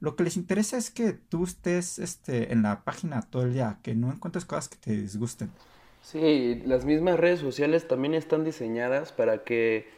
lo 0.00 0.16
que 0.16 0.24
les 0.24 0.38
interesa 0.38 0.78
es 0.78 0.90
que 0.90 1.12
tú 1.12 1.44
estés 1.44 1.98
este, 1.98 2.50
en 2.50 2.62
la 2.62 2.82
página 2.82 3.20
todo 3.20 3.42
el 3.42 3.52
día, 3.52 3.78
que 3.82 3.94
no 3.94 4.10
encuentres 4.10 4.46
cosas 4.46 4.70
que 4.70 4.78
te 4.78 4.96
disgusten. 4.96 5.50
Sí, 6.06 6.62
las 6.64 6.84
mismas 6.84 7.18
redes 7.18 7.40
sociales 7.40 7.88
también 7.88 8.14
están 8.14 8.44
diseñadas 8.44 9.10
para 9.10 9.42
que 9.42 9.88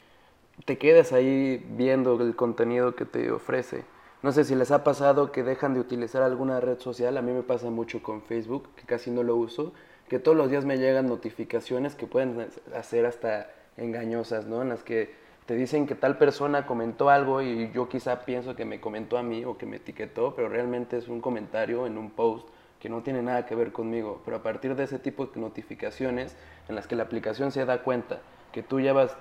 te 0.65 0.79
quedes 0.79 1.13
ahí 1.13 1.63
viendo 1.77 2.19
el 2.23 2.35
contenido 2.35 2.97
que 2.97 3.05
te 3.05 3.31
ofrece. 3.31 3.85
No 4.23 4.33
sé 4.33 4.45
si 4.45 4.55
les 4.55 4.71
ha 4.71 4.85
pasado 4.85 5.33
que 5.33 5.43
dejan 5.43 5.75
de 5.75 5.81
utilizar 5.81 6.23
alguna 6.23 6.61
red 6.61 6.79
social, 6.79 7.19
a 7.19 7.21
mí 7.21 7.33
me 7.33 7.43
pasa 7.43 7.69
mucho 7.69 8.03
con 8.03 8.23
Facebook, 8.23 8.71
que 8.75 8.85
casi 8.87 9.11
no 9.11 9.23
lo 9.23 9.37
uso, 9.37 9.75
que 10.09 10.19
todos 10.19 10.35
los 10.35 10.51
días 10.51 10.65
me 10.65 10.79
llegan 10.79 11.09
notificaciones 11.09 11.95
que 11.95 12.07
pueden 12.07 12.49
hacer 12.75 13.05
hasta 13.05 13.51
engañosas, 13.77 14.47
¿no? 14.47 14.63
En 14.63 14.71
las 14.71 14.83
que 14.83 15.11
te 15.45 15.57
dicen 15.57 15.87
que 15.87 15.95
tal 15.95 16.17
persona 16.17 16.65
comentó 16.65 17.11
algo 17.11 17.43
y 17.43 17.71
yo 17.73 17.91
quizá 17.91 18.25
pienso 18.25 18.57
que 18.57 18.65
me 18.65 18.81
comentó 18.81 19.19
a 19.19 19.23
mí 19.23 19.45
o 19.45 19.59
que 19.59 19.67
me 19.67 19.77
etiquetó, 19.77 20.35
pero 20.35 20.49
realmente 20.49 20.97
es 20.97 21.07
un 21.07 21.21
comentario 21.21 21.87
en 21.87 21.99
un 21.99 22.09
post 22.09 22.49
que 22.81 22.89
no 22.89 23.03
tiene 23.03 23.23
nada 23.23 23.47
que 23.47 23.55
ver 23.55 23.73
conmigo. 23.73 24.23
Pero 24.25 24.39
a 24.39 24.43
partir 24.43 24.75
de 24.75 24.85
ese 24.85 24.99
tipo 24.99 25.27
de 25.27 25.41
notificaciones 25.41 26.37
en 26.69 26.75
las 26.75 26.87
que 26.87 26.97
la 26.97 27.05
aplicación 27.05 27.53
se 27.53 27.65
da 27.65 27.83
cuenta 27.83 28.21
que 28.53 28.63
tú 28.63 28.81
llevas 28.81 29.17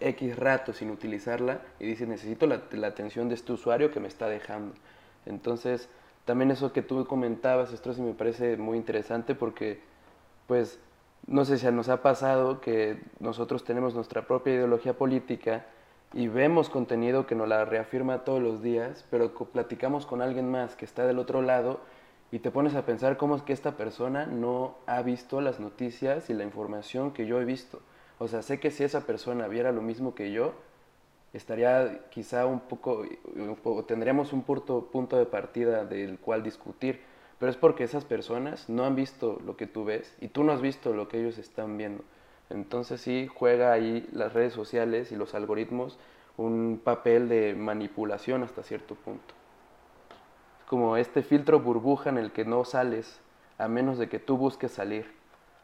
X 0.00 0.36
rato 0.36 0.72
sin 0.72 0.90
utilizarla 0.90 1.60
y 1.78 1.86
dices 1.86 2.08
necesito 2.08 2.46
la, 2.46 2.62
la 2.72 2.88
atención 2.88 3.28
de 3.28 3.34
este 3.34 3.52
usuario 3.52 3.90
que 3.90 4.00
me 4.00 4.08
está 4.08 4.28
dejando. 4.28 4.74
Entonces, 5.26 5.88
también 6.24 6.50
eso 6.50 6.72
que 6.72 6.82
tú 6.82 7.06
comentabas, 7.06 7.72
esto 7.72 7.92
sí 7.92 8.02
me 8.02 8.12
parece 8.12 8.56
muy 8.56 8.76
interesante 8.76 9.34
porque 9.34 9.80
pues 10.46 10.78
no 11.26 11.44
sé 11.44 11.58
si 11.58 11.66
nos 11.70 11.88
ha 11.88 12.02
pasado 12.02 12.60
que 12.60 13.00
nosotros 13.20 13.64
tenemos 13.64 13.94
nuestra 13.94 14.26
propia 14.26 14.54
ideología 14.54 14.94
política 14.94 15.66
y 16.12 16.28
vemos 16.28 16.68
contenido 16.68 17.26
que 17.26 17.34
nos 17.34 17.48
la 17.48 17.64
reafirma 17.64 18.24
todos 18.24 18.42
los 18.42 18.62
días, 18.62 19.06
pero 19.10 19.32
platicamos 19.32 20.04
con 20.04 20.20
alguien 20.20 20.50
más 20.50 20.76
que 20.76 20.84
está 20.84 21.06
del 21.06 21.18
otro 21.18 21.42
lado 21.42 21.80
y 22.32 22.40
te 22.40 22.50
pones 22.50 22.74
a 22.74 22.84
pensar 22.84 23.16
cómo 23.16 23.36
es 23.36 23.42
que 23.42 23.52
esta 23.52 23.76
persona 23.76 24.26
no 24.26 24.74
ha 24.86 25.02
visto 25.02 25.40
las 25.40 25.60
noticias 25.60 26.30
y 26.30 26.34
la 26.34 26.42
información 26.42 27.12
que 27.12 27.26
yo 27.26 27.40
he 27.40 27.44
visto. 27.44 27.80
O 28.18 28.26
sea, 28.26 28.42
sé 28.42 28.58
que 28.58 28.72
si 28.72 28.82
esa 28.82 29.06
persona 29.06 29.46
viera 29.46 29.70
lo 29.70 29.82
mismo 29.82 30.16
que 30.16 30.32
yo, 30.32 30.54
estaría 31.32 32.00
quizá 32.10 32.46
un 32.46 32.60
poco, 32.60 33.06
tendríamos 33.86 34.32
un 34.32 34.42
punto, 34.42 34.88
punto 34.90 35.16
de 35.16 35.26
partida 35.26 35.84
del 35.84 36.18
cual 36.18 36.42
discutir 36.42 37.12
pero 37.42 37.50
es 37.50 37.56
porque 37.56 37.82
esas 37.82 38.04
personas 38.04 38.68
no 38.68 38.84
han 38.84 38.94
visto 38.94 39.40
lo 39.44 39.56
que 39.56 39.66
tú 39.66 39.84
ves 39.84 40.16
y 40.20 40.28
tú 40.28 40.44
no 40.44 40.52
has 40.52 40.60
visto 40.60 40.92
lo 40.92 41.08
que 41.08 41.18
ellos 41.18 41.38
están 41.38 41.76
viendo. 41.76 42.04
Entonces 42.50 43.00
sí 43.00 43.26
juega 43.26 43.72
ahí 43.72 44.08
las 44.12 44.32
redes 44.32 44.52
sociales 44.52 45.10
y 45.10 45.16
los 45.16 45.34
algoritmos 45.34 45.98
un 46.36 46.80
papel 46.84 47.28
de 47.28 47.54
manipulación 47.54 48.44
hasta 48.44 48.62
cierto 48.62 48.94
punto. 48.94 49.34
Como 50.72 50.96
este 50.96 51.22
filtro 51.22 51.60
burbuja 51.60 52.08
en 52.08 52.16
el 52.16 52.32
que 52.32 52.46
no 52.46 52.64
sales 52.64 53.20
a 53.58 53.68
menos 53.68 53.98
de 53.98 54.08
que 54.08 54.18
tú 54.18 54.38
busques 54.38 54.72
salir. 54.72 55.04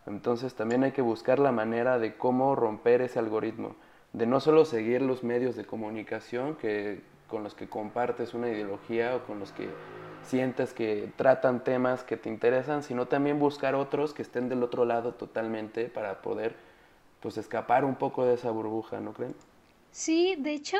Entonces 0.05 0.53
también 0.53 0.85
hay 0.85 0.93
que 0.93 1.01
buscar 1.01 1.39
la 1.39 1.51
manera 1.51 1.99
de 1.99 2.19
cómo 2.19 2.55
romper 2.55 3.01
ese 3.01 3.19
algoritmo, 3.19 3.75
de 4.13 4.27
no 4.27 4.39
solo 4.39 4.67
seguir 4.67 5.01
los 5.01 5.25
medios 5.25 5.57
de 5.57 5.65
comunicación 5.65 6.57
que, 6.57 7.01
con 7.27 7.43
los 7.43 7.55
que 7.55 7.71
compartes 7.71 8.35
una 8.35 8.51
ideología 8.51 9.17
o 9.17 9.25
con 9.25 9.39
los 9.41 9.51
que 9.53 9.71
sientes 10.25 10.75
que 10.75 11.11
tratan 11.17 11.65
temas 11.65 12.05
que 12.05 12.19
te 12.19 12.29
interesan, 12.29 12.83
sino 12.83 13.07
también 13.07 13.39
buscar 13.39 13.75
otros 13.75 14.13
que 14.13 14.21
estén 14.21 14.51
del 14.51 14.63
otro 14.63 14.85
lado 14.85 15.15
totalmente 15.15 15.87
para 15.87 16.21
poder 16.21 16.55
pues 17.21 17.39
escapar 17.39 17.87
un 17.87 17.95
poco 17.95 18.27
de 18.27 18.35
esa 18.35 18.51
burbuja, 18.51 19.01
¿no 19.01 19.15
creen? 19.15 19.35
Sí, 19.91 20.37
de 20.39 20.53
hecho, 20.53 20.77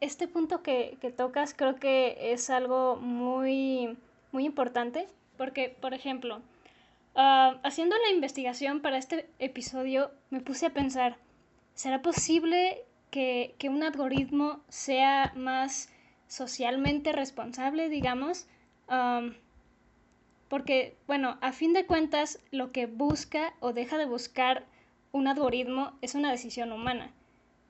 este 0.00 0.28
punto 0.28 0.62
que, 0.62 0.96
tocas 1.16 1.54
creo 1.54 1.76
que 1.76 2.32
es 2.32 2.50
algo 2.50 2.96
muy, 2.96 3.96
muy 4.30 4.44
importante, 4.44 5.08
porque, 5.36 5.76
por 5.80 5.92
ejemplo, 5.92 6.40
ah, 7.14 7.58
haciendo 7.64 7.96
la 7.96 8.10
investigación 8.10 8.80
para 8.80 8.98
este 8.98 9.28
episodio, 9.38 10.12
me 10.30 10.40
puse 10.40 10.66
a 10.66 10.70
pensar, 10.70 11.16
¿será 11.74 12.00
posible 12.00 12.84
que, 13.10 13.54
que 13.58 13.68
un 13.68 13.82
algoritmo 13.82 14.60
sea 14.68 15.32
más 15.34 15.90
socialmente 16.28 17.12
responsable, 17.12 17.88
digamos? 17.88 18.46
porque, 20.48 20.98
bueno, 21.06 21.38
a 21.40 21.52
fin 21.52 21.72
de 21.72 21.86
cuentas, 21.86 22.38
lo 22.50 22.72
que 22.72 22.84
busca 22.84 23.54
o 23.60 23.72
deja 23.72 23.96
de 23.96 24.04
buscar 24.04 24.66
un 25.10 25.26
algoritmo 25.26 25.92
es 26.02 26.14
una 26.14 26.30
decisión 26.30 26.72
humana. 26.72 27.10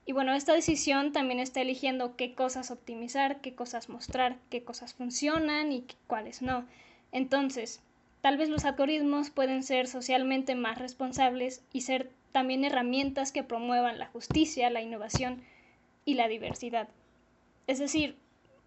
Y 0.04 0.12
bueno, 0.12 0.34
esta 0.34 0.52
decisión 0.52 1.12
también 1.12 1.38
está 1.38 1.60
eligiendo 1.60 2.16
qué 2.16 2.34
cosas 2.34 2.70
optimizar, 2.70 3.40
qué 3.40 3.54
cosas 3.54 3.88
mostrar, 3.88 4.36
qué 4.50 4.64
cosas 4.64 4.94
funcionan 4.94 5.70
y 5.72 5.84
cuáles 6.06 6.42
no. 6.42 6.66
Entonces, 7.12 7.80
tal 8.20 8.36
vez 8.36 8.48
los 8.48 8.64
algoritmos 8.64 9.30
pueden 9.30 9.62
ser 9.62 9.86
socialmente 9.86 10.54
más 10.54 10.78
responsables 10.78 11.62
y 11.72 11.82
ser 11.82 12.10
también 12.32 12.64
herramientas 12.64 13.30
que 13.30 13.44
promuevan 13.44 13.98
la 13.98 14.06
justicia, 14.08 14.70
la 14.70 14.82
innovación 14.82 15.42
y 16.04 16.14
la 16.14 16.26
diversidad. 16.26 16.88
Es 17.66 17.78
decir, 17.78 18.16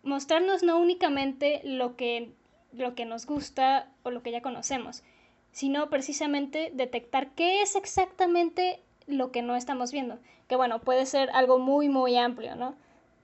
mostrarnos 0.04 0.64
no 0.64 0.80
únicamente 0.80 1.62
lo 1.66 1.98
que, 1.98 2.30
lo 2.72 2.96
que 2.96 3.06
nos 3.06 3.26
gusta 3.26 3.92
o 4.04 4.12
lo 4.12 4.24
que 4.24 4.32
ya 4.32 4.42
conocemos, 4.42 5.04
sino 5.52 5.90
precisamente 5.90 6.72
detectar 6.74 7.32
qué 7.32 7.62
es 7.62 7.76
exactamente 7.76 8.80
lo 9.08 9.32
que 9.32 9.42
no 9.42 9.56
estamos 9.56 9.92
viendo. 9.92 10.18
Que 10.48 10.56
bueno, 10.56 10.80
puede 10.80 11.06
ser 11.06 11.30
algo 11.32 11.60
muy, 11.60 11.90
muy 11.90 12.18
amplio, 12.18 12.56
¿no? 12.56 12.76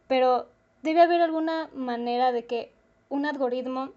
Pero 0.08 0.48
debe 0.82 1.02
haber 1.02 1.22
alguna 1.22 1.70
manera 1.74 2.32
de 2.32 2.46
que 2.46 2.72
un 3.10 3.26
algoritmo, 3.26 3.92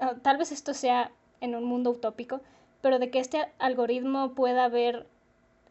ah, 0.00 0.14
tal 0.22 0.38
vez 0.38 0.52
esto 0.52 0.74
sea 0.74 1.12
en 1.40 1.54
un 1.54 1.64
mundo 1.64 1.90
utópico, 1.90 2.40
pero 2.80 2.98
de 2.98 3.10
que 3.10 3.20
este 3.20 3.46
algoritmo 3.58 4.34
pueda 4.34 4.68
ver 4.68 5.06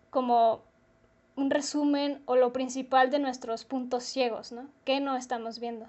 como 0.10 0.62
un 1.36 1.50
resumen 1.50 2.22
o 2.26 2.36
lo 2.36 2.54
principal 2.54 3.10
de 3.10 3.20
nuestros 3.20 3.66
puntos 3.66 4.04
ciegos, 4.04 4.52
¿no? 4.52 4.68
¿Qué 4.86 5.00
no 5.00 5.16
estamos 5.16 5.60
viendo? 5.60 5.88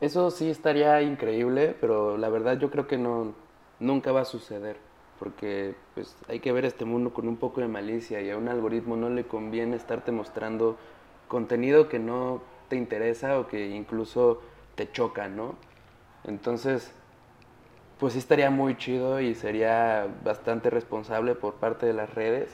Eso 0.00 0.30
sí 0.30 0.48
estaría 0.48 1.02
increíble, 1.02 1.76
pero 1.78 2.16
la 2.16 2.30
verdad 2.30 2.58
yo 2.58 2.70
creo 2.70 2.86
que 2.86 2.96
no, 2.96 3.34
nunca 3.78 4.12
va 4.12 4.22
a 4.22 4.24
suceder 4.24 4.89
porque 5.20 5.74
pues 5.94 6.16
hay 6.28 6.40
que 6.40 6.50
ver 6.50 6.64
este 6.64 6.86
mundo 6.86 7.12
con 7.12 7.28
un 7.28 7.36
poco 7.36 7.60
de 7.60 7.68
malicia 7.68 8.22
y 8.22 8.30
a 8.30 8.38
un 8.38 8.48
algoritmo 8.48 8.96
no 8.96 9.10
le 9.10 9.24
conviene 9.24 9.76
estarte 9.76 10.12
mostrando 10.12 10.78
contenido 11.28 11.90
que 11.90 11.98
no 11.98 12.42
te 12.68 12.76
interesa 12.76 13.38
o 13.38 13.46
que 13.46 13.68
incluso 13.68 14.40
te 14.76 14.90
choca, 14.90 15.28
¿no? 15.28 15.56
Entonces, 16.24 16.90
pues 17.98 18.14
sí 18.14 18.18
estaría 18.18 18.50
muy 18.50 18.78
chido 18.78 19.20
y 19.20 19.34
sería 19.34 20.08
bastante 20.24 20.70
responsable 20.70 21.34
por 21.34 21.56
parte 21.56 21.84
de 21.84 21.92
las 21.92 22.14
redes, 22.14 22.48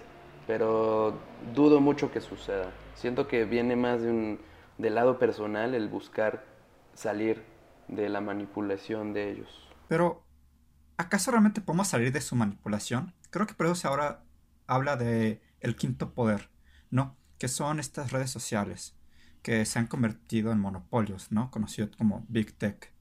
pero 0.49 1.15
dudo 1.55 1.81
mucho 1.81 2.11
que 2.11 2.21
suceda. 2.21 2.73
Siento 2.97 3.29
que 3.29 3.45
viene 3.45 3.77
más 3.77 4.03
de 4.03 4.11
un, 4.11 4.41
del 4.77 4.97
lado 4.97 5.21
personal 5.21 5.73
el 5.73 5.89
buscar 5.89 6.43
salir 6.95 7.45
de 7.87 8.09
la 8.09 8.21
manipulación 8.21 9.13
de 9.13 9.31
ellos. 9.31 9.69
Pero 9.87 10.26
¿acaso 10.97 11.31
realmente 11.31 11.61
podemos 11.61 11.89
salir 11.89 12.13
de 12.13 12.21
su 12.21 12.37
manipulación? 12.37 13.15
Creo 13.31 13.47
que 13.47 13.55
por 13.55 13.67
eso 13.67 13.89
ahora 13.89 14.25
habla 14.67 14.97
de 14.97 15.43
el 15.61 15.77
quinto 15.77 16.15
poder, 16.15 16.51
¿no? 16.91 17.17
Que 17.39 17.49
son 17.49 17.81
estas 17.81 18.13
redes 18.13 18.31
sociales 18.31 18.97
que 19.43 19.65
se 19.65 19.79
han 19.79 19.87
convertido 19.87 20.51
en 20.51 20.59
monopolios, 20.59 21.31
¿no? 21.31 21.51
Conocidos 21.51 21.95
como 21.97 22.25
Big 22.29 22.57
Tech. 22.59 22.93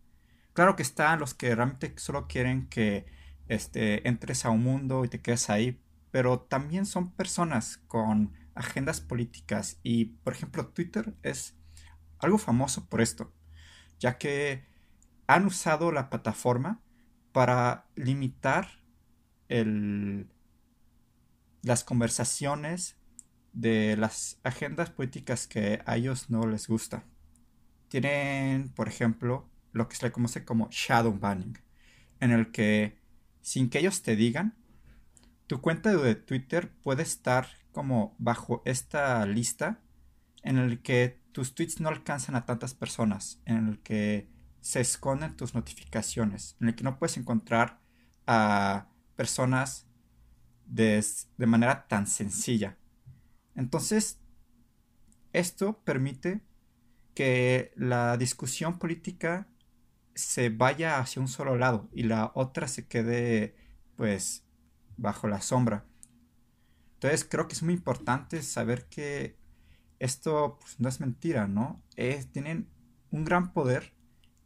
Claro 0.54 0.76
que 0.76 0.84
están 0.84 1.20
los 1.20 1.34
que 1.34 1.56
realmente 1.56 1.94
solo 1.98 2.28
quieren 2.28 2.68
que 2.68 3.06
este, 3.48 4.08
entres 4.08 4.46
a 4.46 4.52
un 4.52 4.64
mundo 4.64 5.06
y 5.06 5.10
te 5.10 5.22
quedes 5.22 5.50
ahí, 5.50 5.82
pero 6.12 6.40
también 6.40 6.86
son 6.86 7.12
personas 7.12 7.78
con 7.88 8.34
agendas 8.54 9.02
políticas 9.02 9.80
y, 9.84 10.06
por 10.06 10.34
ejemplo, 10.34 10.68
Twitter 10.68 11.16
es 11.24 11.58
algo 12.20 12.38
famoso 12.38 12.88
por 12.88 13.02
esto, 13.02 13.34
ya 14.00 14.18
que 14.18 14.66
han 15.28 15.46
usado 15.46 15.92
la 15.92 16.10
plataforma 16.10 16.82
para 17.36 17.84
limitar 17.98 18.70
las 21.64 21.84
conversaciones 21.84 22.96
de 23.52 23.98
las 23.98 24.40
agendas 24.44 24.90
políticas 24.90 25.46
que 25.46 25.82
a 25.86 25.98
ellos 25.98 26.30
no 26.30 26.48
les 26.48 26.70
gusta. 26.70 27.04
Tienen, 27.90 28.70
por 28.70 28.88
ejemplo, 28.88 29.50
lo 29.74 29.90
que 29.90 29.98
se 29.98 30.06
le 30.06 30.14
conoce 30.14 30.46
como 30.46 30.70
shadow 30.72 31.12
banning, 31.12 31.58
en 32.22 32.32
el 32.32 32.54
que 32.54 33.02
sin 33.42 33.70
que 33.70 33.80
ellos 33.80 34.02
te 34.02 34.16
digan, 34.16 34.56
tu 35.48 35.60
cuenta 35.60 35.94
de 35.94 36.16
Twitter 36.16 36.72
puede 36.84 37.04
estar 37.04 37.50
como 37.74 38.16
bajo 38.18 38.62
esta 38.64 39.26
lista 39.26 39.82
en 40.42 40.58
el 40.58 40.82
que 40.82 41.20
tus 41.34 41.54
tweets 41.54 41.82
no 41.82 41.90
alcanzan 41.90 42.36
a 42.36 42.46
tantas 42.46 42.74
personas, 42.74 43.42
en 43.44 43.68
el 43.68 43.80
que 43.80 44.34
se 44.66 44.80
esconden 44.82 45.38
tus 45.38 45.54
notificaciones, 45.54 46.58
en 46.60 46.70
el 46.70 46.76
que 46.76 46.84
no 46.84 46.98
puedes 46.98 47.18
encontrar 47.18 47.80
a 48.26 48.88
personas 49.16 49.86
de, 50.66 51.06
de 51.38 51.46
manera 51.46 51.88
tan 51.88 52.08
sencilla. 52.08 52.76
Entonces, 53.54 54.20
esto 55.34 55.84
permite 55.84 56.42
que 57.14 57.74
la 57.76 58.18
discusión 58.18 58.80
política 58.80 59.48
se 60.16 60.50
vaya 60.50 60.98
hacia 60.98 61.22
un 61.22 61.28
solo 61.28 61.56
lado 61.58 61.88
y 61.94 62.02
la 62.02 62.32
otra 62.34 62.68
se 62.68 62.88
quede 62.88 63.56
pues 63.96 64.48
bajo 64.98 65.28
la 65.28 65.42
sombra. 65.42 65.86
Entonces 66.96 67.24
creo 67.24 67.48
que 67.48 67.54
es 67.54 67.62
muy 67.62 67.76
importante 67.76 68.42
saber 68.42 68.90
que 68.90 69.38
esto 70.00 70.58
pues, 70.60 70.80
no 70.80 70.90
es 70.90 71.00
mentira, 71.00 71.48
¿no? 71.48 71.84
tienen 72.32 72.68
un 73.12 73.26
gran 73.26 73.54
poder 73.54 73.95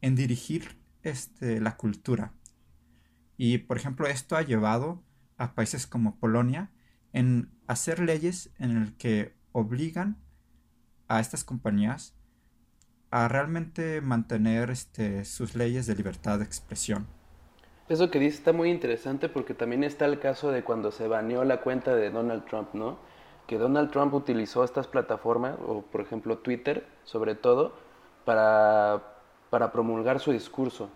en 0.02 0.16
dirigir 0.16 0.78
este, 1.04 1.60
la 1.60 1.78
cultura. 1.78 2.34
Y 3.38 3.60
por 3.60 3.78
ejemplo, 3.78 4.08
esto 4.08 4.36
ha 4.36 4.42
llevado 4.42 5.04
a 5.38 5.56
países 5.56 5.88
como 5.88 6.20
Polonia 6.20 6.72
en 7.14 7.50
hacer 7.68 8.00
leyes 8.00 8.52
en 8.60 8.78
el 8.78 8.98
que 8.98 9.34
obligan 9.52 10.18
a 11.08 11.20
estas 11.20 11.44
compañías 11.44 12.16
a 13.12 13.28
realmente 13.28 14.02
mantener 14.02 14.70
este, 14.70 15.26
sus 15.26 15.56
leyes 15.56 15.88
de 15.88 15.96
libertad 15.96 16.40
de 16.40 16.46
expresión. 16.46 17.08
Eso 17.88 18.12
que 18.12 18.20
dice 18.20 18.38
está 18.38 18.54
muy 18.54 18.70
interesante 18.70 19.30
porque 19.30 19.56
también 19.56 19.84
está 19.84 20.06
el 20.06 20.20
caso 20.20 20.52
de 20.52 20.64
cuando 20.64 20.92
se 20.92 21.08
baneó 21.08 21.44
la 21.44 21.62
cuenta 21.62 21.96
de 21.96 22.12
Donald 22.12 22.46
Trump, 22.46 22.70
¿no? 22.74 23.00
Que 23.48 23.58
Donald 23.58 23.90
Trump 23.90 24.14
utilizó 24.14 24.64
estas 24.64 24.88
plataformas, 24.88 25.58
o 25.66 25.82
por 25.82 26.02
ejemplo 26.02 26.38
Twitter 26.38 26.86
sobre 27.04 27.34
todo, 27.34 27.74
para 28.26 29.19
para 29.50 29.72
promulgar 29.72 30.20
su 30.20 30.32
discurso. 30.32 30.90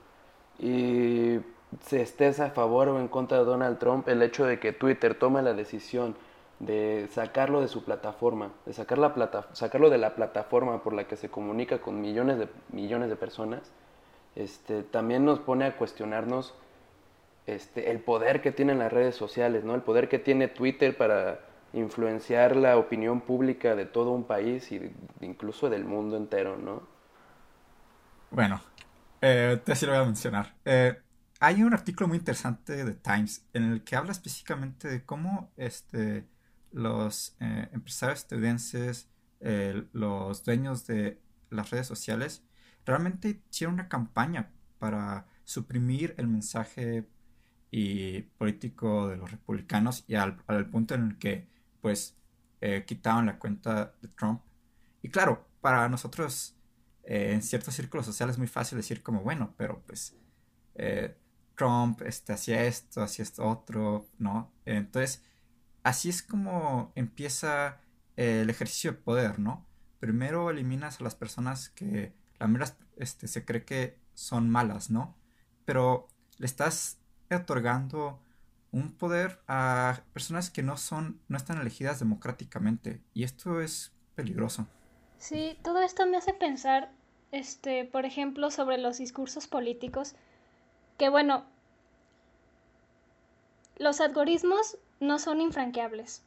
Y 0.59 1.39
se 1.81 2.01
estés 2.01 2.39
a 2.39 2.51
favor 2.51 2.87
o 2.89 2.99
en 2.99 3.07
contra 3.07 3.39
de 3.39 3.45
Donald 3.45 3.79
Trump, 3.79 4.07
el 4.07 4.21
hecho 4.21 4.45
de 4.45 4.59
que 4.59 4.73
Twitter 4.73 5.15
tome 5.15 5.41
la 5.41 5.53
decisión 5.53 6.15
de 6.59 7.07
sacarlo 7.11 7.61
de 7.61 7.67
su 7.67 7.83
plataforma, 7.83 8.51
de 8.65 8.73
sacar 8.73 8.97
la 8.97 9.13
plata, 9.13 9.47
sacarlo 9.53 9.89
de 9.89 9.97
la 9.97 10.15
plataforma 10.15 10.83
por 10.83 10.93
la 10.93 11.07
que 11.07 11.15
se 11.15 11.29
comunica 11.29 11.79
con 11.79 11.99
millones 11.99 12.37
de, 12.37 12.47
millones 12.71 13.09
de 13.09 13.15
personas, 13.15 13.71
este, 14.35 14.83
también 14.83 15.25
nos 15.25 15.39
pone 15.39 15.65
a 15.65 15.75
cuestionarnos 15.77 16.53
este, 17.47 17.91
el 17.91 17.99
poder 17.99 18.41
que 18.41 18.51
tienen 18.51 18.79
las 18.79 18.93
redes 18.93 19.15
sociales, 19.15 19.63
¿no? 19.63 19.75
el 19.75 19.81
poder 19.81 20.07
que 20.09 20.19
tiene 20.19 20.47
Twitter 20.47 20.95
para 20.95 21.39
influenciar 21.73 22.55
la 22.55 22.77
opinión 22.77 23.21
pública 23.21 23.75
de 23.75 23.85
todo 23.85 24.11
un 24.11 24.23
país 24.23 24.71
y 24.71 24.91
incluso 25.21 25.69
del 25.69 25.85
mundo 25.85 26.15
entero, 26.15 26.55
¿no? 26.55 26.92
Bueno, 28.33 28.63
eh, 29.21 29.61
te 29.63 29.75
sí 29.75 29.85
lo 29.85 29.91
voy 29.91 30.01
a 30.01 30.05
mencionar. 30.05 30.55
Eh, 30.65 30.99
hay 31.39 31.61
un 31.61 31.71
artículo 31.71 32.07
muy 32.07 32.17
interesante 32.17 32.83
de 32.83 32.95
Times 32.95 33.45
en 33.53 33.71
el 33.71 33.83
que 33.83 33.95
habla 33.95 34.11
específicamente 34.11 34.87
de 34.87 35.05
cómo 35.05 35.51
este, 35.55 36.27
los 36.71 37.35
eh, 37.39 37.69
empresarios 37.73 38.21
estadounidenses, 38.21 39.07
los 39.91 40.43
dueños 40.45 40.87
de 40.87 41.21
las 41.51 41.69
redes 41.69 41.85
sociales, 41.85 42.43
realmente 42.85 43.43
hicieron 43.51 43.75
una 43.75 43.87
campaña 43.87 44.49
para 44.79 45.27
suprimir 45.43 46.15
el 46.17 46.27
mensaje 46.27 47.07
y 47.69 48.21
político 48.21 49.09
de 49.09 49.17
los 49.17 49.29
republicanos 49.29 50.05
y 50.07 50.15
al, 50.15 50.41
al 50.47 50.65
punto 50.69 50.95
en 50.95 51.03
el 51.09 51.17
que 51.19 51.47
pues 51.81 52.17
quitaban 52.87 53.27
la 53.27 53.37
cuenta 53.37 53.93
de 54.01 54.07
Trump. 54.07 54.41
Y 55.03 55.09
claro, 55.09 55.45
para 55.61 55.87
nosotros 55.89 56.55
eh, 57.03 57.31
en 57.33 57.41
ciertos 57.41 57.75
círculos 57.75 58.05
sociales 58.05 58.35
es 58.35 58.39
muy 58.39 58.47
fácil 58.47 58.77
decir 58.77 59.03
como, 59.03 59.21
bueno, 59.21 59.53
pero 59.57 59.81
pues 59.85 60.15
eh, 60.75 61.15
Trump 61.55 62.01
este, 62.01 62.33
hacía 62.33 62.63
esto, 62.65 63.01
hacía 63.01 63.23
esto 63.23 63.47
otro, 63.47 64.07
¿no? 64.17 64.51
Entonces, 64.65 65.23
así 65.83 66.09
es 66.09 66.21
como 66.23 66.91
empieza 66.95 67.79
el 68.15 68.49
ejercicio 68.49 68.91
de 68.91 68.97
poder, 68.97 69.39
¿no? 69.39 69.65
Primero 69.99 70.49
eliminas 70.49 70.99
a 70.99 71.03
las 71.03 71.15
personas 71.15 71.69
que 71.69 72.13
la 72.39 72.75
este, 72.97 73.27
se 73.27 73.45
cree 73.45 73.65
que 73.65 73.99
son 74.13 74.49
malas, 74.49 74.89
¿no? 74.89 75.17
Pero 75.65 76.07
le 76.37 76.45
estás 76.45 76.99
otorgando 77.31 78.21
un 78.71 78.91
poder 78.91 79.41
a 79.47 80.01
personas 80.13 80.49
que 80.49 80.63
no 80.63 80.77
son, 80.77 81.21
no 81.27 81.37
están 81.37 81.59
elegidas 81.59 81.99
democráticamente. 81.99 83.01
Y 83.13 83.23
esto 83.23 83.61
es 83.61 83.93
peligroso. 84.15 84.67
Sí, 85.23 85.57
todo 85.63 85.81
esto 85.81 86.05
me 86.05 86.17
hace 86.17 86.33
pensar, 86.33 86.89
este, 87.31 87.85
por 87.85 88.03
ejemplo, 88.03 88.51
sobre 88.51 88.77
los 88.77 88.97
discursos 88.97 89.47
políticos, 89.47 90.15
que 90.97 91.07
bueno, 91.07 91.45
los 93.77 94.01
algoritmos 94.01 94.77
no 94.99 95.19
son 95.19 95.39
infranqueables. 95.39 96.23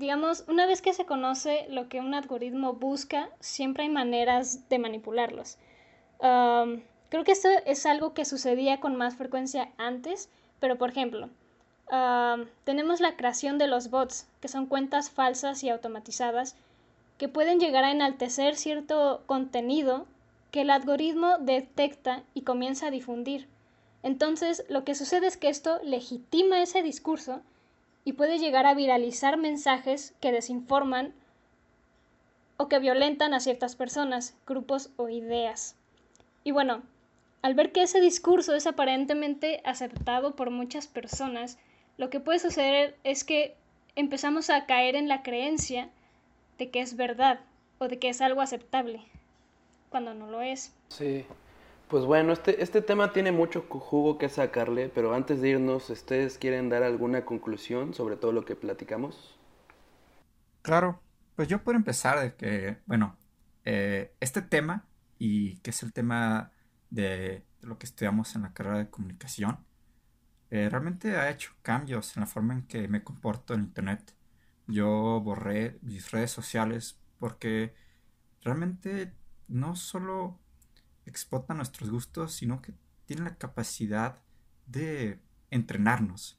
Digamos, 0.00 0.42
una 0.48 0.66
vez 0.66 0.82
que 0.82 0.94
se 0.94 1.06
conoce 1.06 1.66
lo 1.68 1.88
que 1.88 2.00
un 2.00 2.12
algoritmo 2.12 2.72
busca, 2.72 3.30
siempre 3.38 3.84
hay 3.84 3.88
maneras 3.88 4.68
de 4.68 4.80
manipularlos. 4.80 5.56
creo 6.18 7.22
que 7.24 7.30
esto 7.30 7.48
es 7.66 7.86
algo 7.86 8.14
que 8.14 8.24
sucedía 8.24 8.80
con 8.80 8.96
más 8.96 9.14
frecuencia 9.14 9.70
antes, 9.78 10.28
pero 10.58 10.76
por 10.76 10.90
ejemplo, 10.90 11.30
tenemos 12.64 13.00
la 13.00 13.14
creación 13.14 13.58
de 13.58 13.68
los 13.68 13.90
bots, 13.90 14.26
que 14.40 14.48
son 14.48 14.66
cuentas 14.66 15.08
falsas 15.08 15.62
y 15.62 15.68
automatizadas, 15.68 16.56
que 17.18 17.28
pueden 17.28 17.60
llegar 17.60 17.84
a 17.84 17.90
enaltecer 17.90 18.56
cierto 18.56 19.22
contenido 19.26 20.06
que 20.50 20.62
el 20.62 20.70
algoritmo 20.70 21.38
detecta 21.38 22.22
y 22.34 22.42
comienza 22.42 22.86
a 22.86 22.90
difundir. 22.90 23.48
Entonces, 24.02 24.64
lo 24.68 24.84
que 24.84 24.94
sucede 24.94 25.26
es 25.26 25.36
que 25.36 25.48
esto 25.48 25.80
legitima 25.82 26.62
ese 26.62 26.82
discurso 26.82 27.42
y 28.04 28.12
puede 28.12 28.38
llegar 28.38 28.66
a 28.66 28.74
viralizar 28.74 29.36
mensajes 29.36 30.14
que 30.20 30.30
desinforman 30.30 31.14
o 32.56 32.68
que 32.68 32.78
violentan 32.78 33.34
a 33.34 33.40
ciertas 33.40 33.76
personas, 33.76 34.36
grupos 34.46 34.90
o 34.96 35.08
ideas. 35.08 35.76
Y 36.44 36.50
bueno, 36.50 36.82
al 37.42 37.54
ver 37.54 37.72
que 37.72 37.82
ese 37.82 38.00
discurso 38.00 38.54
es 38.54 38.66
aparentemente 38.66 39.60
aceptado 39.64 40.36
por 40.36 40.50
muchas 40.50 40.86
personas, 40.86 41.58
lo 41.96 42.10
que 42.10 42.20
puede 42.20 42.38
suceder 42.38 42.96
es 43.04 43.24
que 43.24 43.56
empezamos 43.96 44.50
a 44.50 44.66
caer 44.66 44.96
en 44.96 45.08
la 45.08 45.22
creencia 45.22 45.88
de 46.58 46.70
que 46.70 46.80
es 46.80 46.96
verdad 46.96 47.40
o 47.78 47.88
de 47.88 47.98
que 47.98 48.08
es 48.08 48.20
algo 48.20 48.40
aceptable, 48.40 49.02
cuando 49.90 50.14
no 50.14 50.30
lo 50.30 50.42
es. 50.42 50.74
Sí, 50.88 51.26
pues 51.88 52.04
bueno, 52.04 52.32
este, 52.32 52.62
este 52.62 52.82
tema 52.82 53.12
tiene 53.12 53.32
mucho 53.32 53.66
jugo 53.68 54.18
que 54.18 54.28
sacarle, 54.28 54.88
pero 54.88 55.14
antes 55.14 55.40
de 55.40 55.50
irnos, 55.50 55.90
¿ustedes 55.90 56.38
quieren 56.38 56.68
dar 56.68 56.82
alguna 56.82 57.24
conclusión 57.24 57.94
sobre 57.94 58.16
todo 58.16 58.32
lo 58.32 58.44
que 58.44 58.56
platicamos? 58.56 59.38
Claro, 60.62 61.00
pues 61.36 61.48
yo 61.48 61.62
puedo 61.62 61.76
empezar 61.76 62.20
de 62.20 62.34
que, 62.34 62.78
bueno, 62.86 63.16
eh, 63.64 64.12
este 64.20 64.42
tema, 64.42 64.86
y 65.18 65.58
que 65.58 65.70
es 65.70 65.82
el 65.82 65.92
tema 65.92 66.52
de, 66.90 67.44
lo 67.60 67.78
que 67.78 67.86
estudiamos 67.86 68.34
en 68.36 68.42
la 68.42 68.52
carrera 68.52 68.78
de 68.78 68.90
comunicación, 68.90 69.58
eh, 70.50 70.68
realmente 70.70 71.16
ha 71.16 71.30
hecho 71.30 71.52
cambios 71.62 72.16
en 72.16 72.22
la 72.22 72.26
forma 72.26 72.54
en 72.54 72.62
que 72.66 72.88
me 72.88 73.02
comporto 73.02 73.54
en 73.54 73.60
Internet. 73.60 74.14
Yo 74.66 75.20
borré 75.20 75.78
mis 75.82 76.10
redes 76.10 76.30
sociales 76.30 76.98
porque 77.18 77.74
realmente 78.42 79.12
no 79.48 79.76
solo 79.76 80.38
explota 81.06 81.54
nuestros 81.54 81.90
gustos, 81.90 82.32
sino 82.32 82.62
que 82.62 82.72
tiene 83.06 83.24
la 83.24 83.36
capacidad 83.36 84.22
de 84.66 85.20
entrenarnos, 85.50 86.38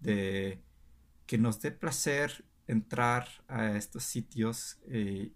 de 0.00 0.62
que 1.26 1.38
nos 1.38 1.60
dé 1.60 1.70
placer 1.70 2.44
entrar 2.66 3.28
a 3.48 3.72
estos 3.72 4.04
sitios 4.04 4.78
eh, 4.86 5.32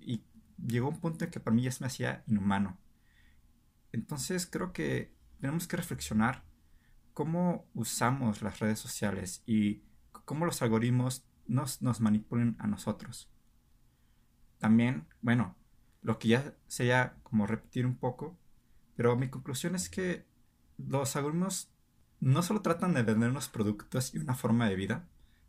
y 0.00 0.24
llegó 0.66 0.88
un 0.88 1.00
punto 1.00 1.24
en 1.24 1.30
que 1.30 1.40
para 1.40 1.54
mí 1.54 1.62
ya 1.62 1.72
se 1.72 1.82
me 1.82 1.88
hacía 1.88 2.22
inhumano. 2.26 2.78
Entonces 3.92 4.46
creo 4.46 4.72
que 4.72 5.12
tenemos 5.40 5.66
que 5.66 5.76
reflexionar 5.76 6.44
cómo 7.12 7.66
usamos 7.74 8.42
las 8.42 8.60
redes 8.60 8.78
sociales 8.78 9.42
y 9.46 9.82
cómo 10.24 10.46
los 10.46 10.62
algoritmos 10.62 11.24
nos, 11.50 11.82
nos 11.82 12.00
manipulan 12.00 12.56
a 12.58 12.66
nosotros. 12.66 13.28
También, 14.58 15.06
bueno, 15.20 15.56
lo 16.02 16.18
que 16.18 16.28
ya 16.28 16.54
sería 16.66 17.16
como 17.22 17.46
repetir 17.46 17.86
un 17.86 17.96
poco, 17.96 18.36
pero 18.96 19.16
mi 19.16 19.28
conclusión 19.28 19.74
es 19.74 19.88
que 19.88 20.24
los 20.78 21.16
algoritmos 21.16 21.72
no 22.20 22.42
solo 22.42 22.62
tratan 22.62 22.94
de 22.94 23.02
vendernos 23.02 23.48
productos 23.48 24.14
y 24.14 24.18
una 24.18 24.34
forma 24.34 24.68
de 24.68 24.76
vida, 24.76 25.08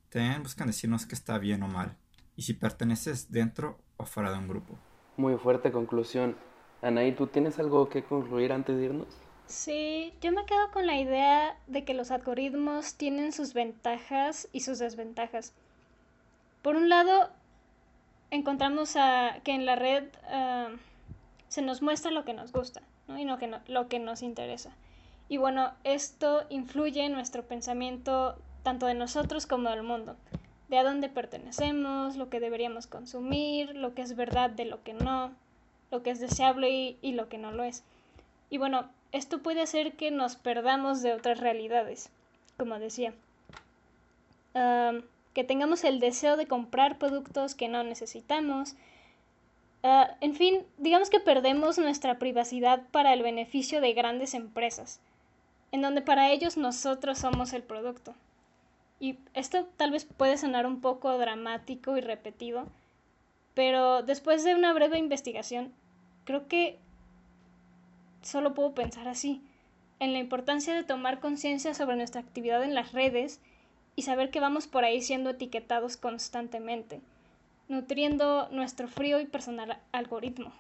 también 0.10 0.44
buscan 0.44 0.68
decirnos 0.68 1.06
que 1.06 1.16
está 1.16 1.38
bien 1.38 1.64
o 1.64 1.68
mal, 1.68 1.98
y 2.36 2.44
si 2.44 2.54
perteneces 2.54 3.32
dentro 3.32 3.80
o 3.98 4.06
fuera 4.06 4.32
de 4.32 4.40
un 4.40 4.48
grupo. 4.48 4.78
Muy 5.18 5.38
fuerte 5.38 5.72
conclusión. 5.72 6.36
Anaí, 6.82 7.14
¿tú 7.14 7.28
tienes 7.28 7.60
algo 7.60 7.90
que 7.90 8.04
concluir 8.04 8.52
antes 8.52 8.78
de 8.78 8.86
irnos? 8.86 9.08
Sí, 9.46 10.14
yo 10.22 10.32
me 10.32 10.46
quedo 10.46 10.72
con 10.72 10.88
la 10.88 11.00
idea 11.00 11.58
de 11.68 11.84
que 11.84 11.94
los 11.94 12.10
algoritmos 12.10 12.96
tienen 12.96 13.34
sus 13.34 13.54
ventajas 13.54 14.48
y 14.54 14.62
sus 14.62 14.80
desventajas. 14.80 15.54
Por 16.62 16.76
un 16.76 16.90
lado, 16.90 17.30
encontramos 18.30 18.96
a, 18.96 19.40
que 19.44 19.54
en 19.54 19.66
la 19.66 19.76
red 19.76 20.06
ah, 20.30 20.70
se 21.48 21.62
nos 21.62 21.82
muestra 21.82 22.12
lo 22.12 22.24
que 22.24 22.34
nos 22.34 22.52
gusta 22.52 22.82
y 23.18 23.26
lo 23.26 23.38
que, 23.38 23.54
lo 23.68 23.88
que 23.88 24.00
nos 24.00 24.22
interesa. 24.22 24.72
Y 25.28 25.38
bueno, 25.38 25.72
esto 25.84 26.44
influye 26.50 27.06
en 27.06 27.14
nuestro 27.14 27.44
pensamiento 27.44 28.38
tanto 28.64 28.86
de 28.86 28.94
nosotros 28.94 29.48
como 29.48 29.70
del 29.70 29.84
mundo, 29.84 30.16
de 30.70 30.78
a 30.78 30.84
dónde 30.84 31.10
pertenecemos, 31.10 32.16
lo 32.16 32.30
que 32.30 32.40
deberíamos 32.40 32.88
consumir, 32.88 33.76
lo 33.76 33.94
que 33.94 34.02
es 34.02 34.16
verdad 34.16 34.50
de 34.50 34.66
lo 34.66 34.84
que 34.84 34.94
no, 34.94 35.32
lo 35.90 36.04
que 36.04 36.12
es 36.12 36.20
deseable 36.20 36.98
y, 37.02 37.12
lo 37.14 37.28
que 37.28 37.38
no 37.38 37.52
lo 37.52 37.64
es. 37.64 37.84
Y 38.50 38.58
bueno, 38.58 38.90
esto 39.12 39.40
puede 39.40 39.62
hacer 39.62 39.94
que 39.94 40.12
nos 40.12 40.36
perdamos 40.36 41.02
de 41.02 41.14
otras 41.14 41.40
realidades, 41.40 42.10
como 42.58 42.78
decía. 42.80 43.14
Ah, 44.54 44.94
que 45.34 45.44
tengamos 45.44 45.84
el 45.84 46.00
deseo 46.00 46.38
de 46.38 46.48
comprar 46.48 46.98
productos 46.98 47.56
que 47.56 47.68
no 47.68 47.84
necesitamos. 47.84 48.76
Ah, 49.84 50.16
en 50.22 50.36
fin, 50.36 50.64
digamos 50.78 51.10
que 51.10 51.20
perdemos 51.20 51.78
nuestra 51.78 52.20
privacidad 52.20 52.84
para 52.92 53.14
el 53.14 53.24
beneficio 53.24 53.82
de 53.82 53.94
grandes 53.94 54.34
empresas, 54.34 55.00
en 55.72 55.82
donde 55.82 56.02
para 56.02 56.32
ellos 56.32 56.58
nosotros 56.58 57.20
somos 57.20 57.54
el 57.54 57.64
producto. 57.64 58.14
Y 59.00 59.18
esto 59.34 59.68
tal 59.78 59.92
vez 59.92 60.06
puede 60.06 60.38
sonar 60.38 60.68
un 60.68 60.82
poco 60.82 61.18
dramático 61.18 61.98
y 61.98 62.02
repetido, 62.02 62.68
pero 63.56 64.04
después 64.04 64.44
de 64.44 64.54
una 64.54 64.74
breve 64.74 65.00
investigación, 65.00 65.74
creo 66.26 66.48
que 66.48 66.78
solo 68.22 68.54
puedo 68.54 68.74
pensar 68.74 69.08
así, 69.08 69.42
en 70.00 70.14
la 70.14 70.20
importancia 70.20 70.74
de 70.76 70.84
tomar 70.84 71.20
conciencia 71.20 71.74
sobre 71.74 71.96
nuestra 71.96 72.22
actividad 72.22 72.64
en 72.64 72.76
las 72.76 72.92
redes 72.92 73.40
y 73.96 74.04
saber 74.04 74.30
que 74.30 74.40
vamos 74.40 74.68
por 74.68 74.84
ahí 74.84 75.02
siendo 75.02 75.30
etiquetados 75.30 75.98
constantemente, 75.98 77.02
nutriendo 77.68 78.48
nuestro 78.50 78.88
frío 78.88 79.20
y 79.20 79.26
personal 79.26 79.80
algoritmo. 79.92 80.52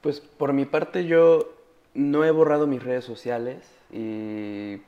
Pues 0.00 0.20
por 0.20 0.52
mi 0.52 0.64
parte 0.64 1.06
yo 1.06 1.48
no 1.94 2.24
he 2.24 2.30
borrado 2.30 2.66
mis 2.66 2.82
redes 2.82 3.04
sociales 3.04 3.68
y 3.92 4.78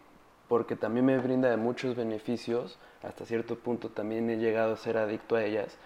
porque 0.49 0.77
también 0.77 1.07
me 1.07 1.19
brinda 1.19 1.51
de 1.51 1.57
muchos 1.57 1.97
beneficios, 1.97 2.79
hasta 3.03 3.27
cierto 3.27 3.59
punto 3.59 3.89
también 3.89 4.29
he 4.31 4.37
llegado 4.37 4.75
a 4.75 4.77
ser 4.77 4.97
adicto 4.99 5.37
a 5.37 5.45
ellas, 5.45 5.77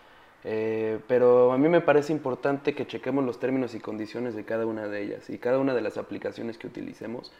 eh, 0.45 1.01
pero 1.09 1.53
a 1.53 1.59
mí 1.59 1.69
me 1.69 1.81
parece 1.81 2.13
importante 2.13 2.75
que 2.75 2.87
chequemos 2.87 3.25
los 3.25 3.41
términos 3.41 3.75
y 3.75 3.81
condiciones 3.81 4.35
de 4.35 4.45
cada 4.45 4.67
una 4.67 4.87
de 4.87 5.03
ellas 5.03 5.31
y 5.31 5.39
cada 5.39 5.59
una 5.59 5.75
de 5.75 5.81
las 5.81 5.97
aplicaciones 5.99 6.59
que 6.59 6.67
utilicemos 6.67 7.33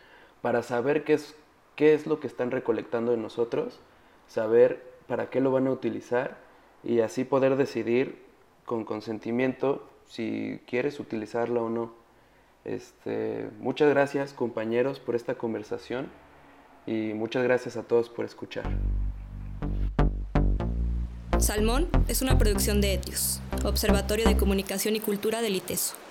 para 0.43 0.63
saber 0.63 1.05
qué 1.05 1.15
es, 1.15 1.37
qué 1.77 1.95
es 1.95 2.07
lo 2.07 2.21
que 2.21 2.27
están 2.27 2.51
recolectando 2.51 3.13
de 3.13 3.19
nosotros 3.19 3.81
saber 4.29 4.83
para 5.07 5.31
qué 5.31 5.41
lo 5.41 5.51
van 5.51 5.67
a 5.67 5.71
utilizar 5.71 6.37
y 6.83 7.01
así 7.01 7.25
poder 7.25 7.57
decidir 7.57 8.23
con 8.65 8.85
consentimiento 8.85 9.89
si 10.07 10.61
quieres 10.67 11.01
utilizarla 11.01 11.63
o 11.63 11.71
no. 11.71 11.93
Este, 12.65 13.49
muchas 13.59 13.89
gracias 13.91 14.33
compañeros 14.33 14.99
por 14.99 15.15
esta 15.15 15.37
conversación 15.37 16.09
y 16.87 17.15
muchas 17.15 17.45
gracias 17.45 17.77
a 17.77 17.83
todos 17.83 18.09
por 18.09 18.25
escuchar. 18.25 18.65
Salmón 21.39 21.89
es 22.09 22.23
una 22.23 22.39
producción 22.39 22.81
de 22.81 22.95
Etios, 22.95 23.41
Observatorio 23.65 24.27
de 24.27 24.37
Comunicación 24.37 24.97
y 24.97 25.01
Cultura 25.01 25.43
del 25.43 25.57
ITESO. 25.57 26.06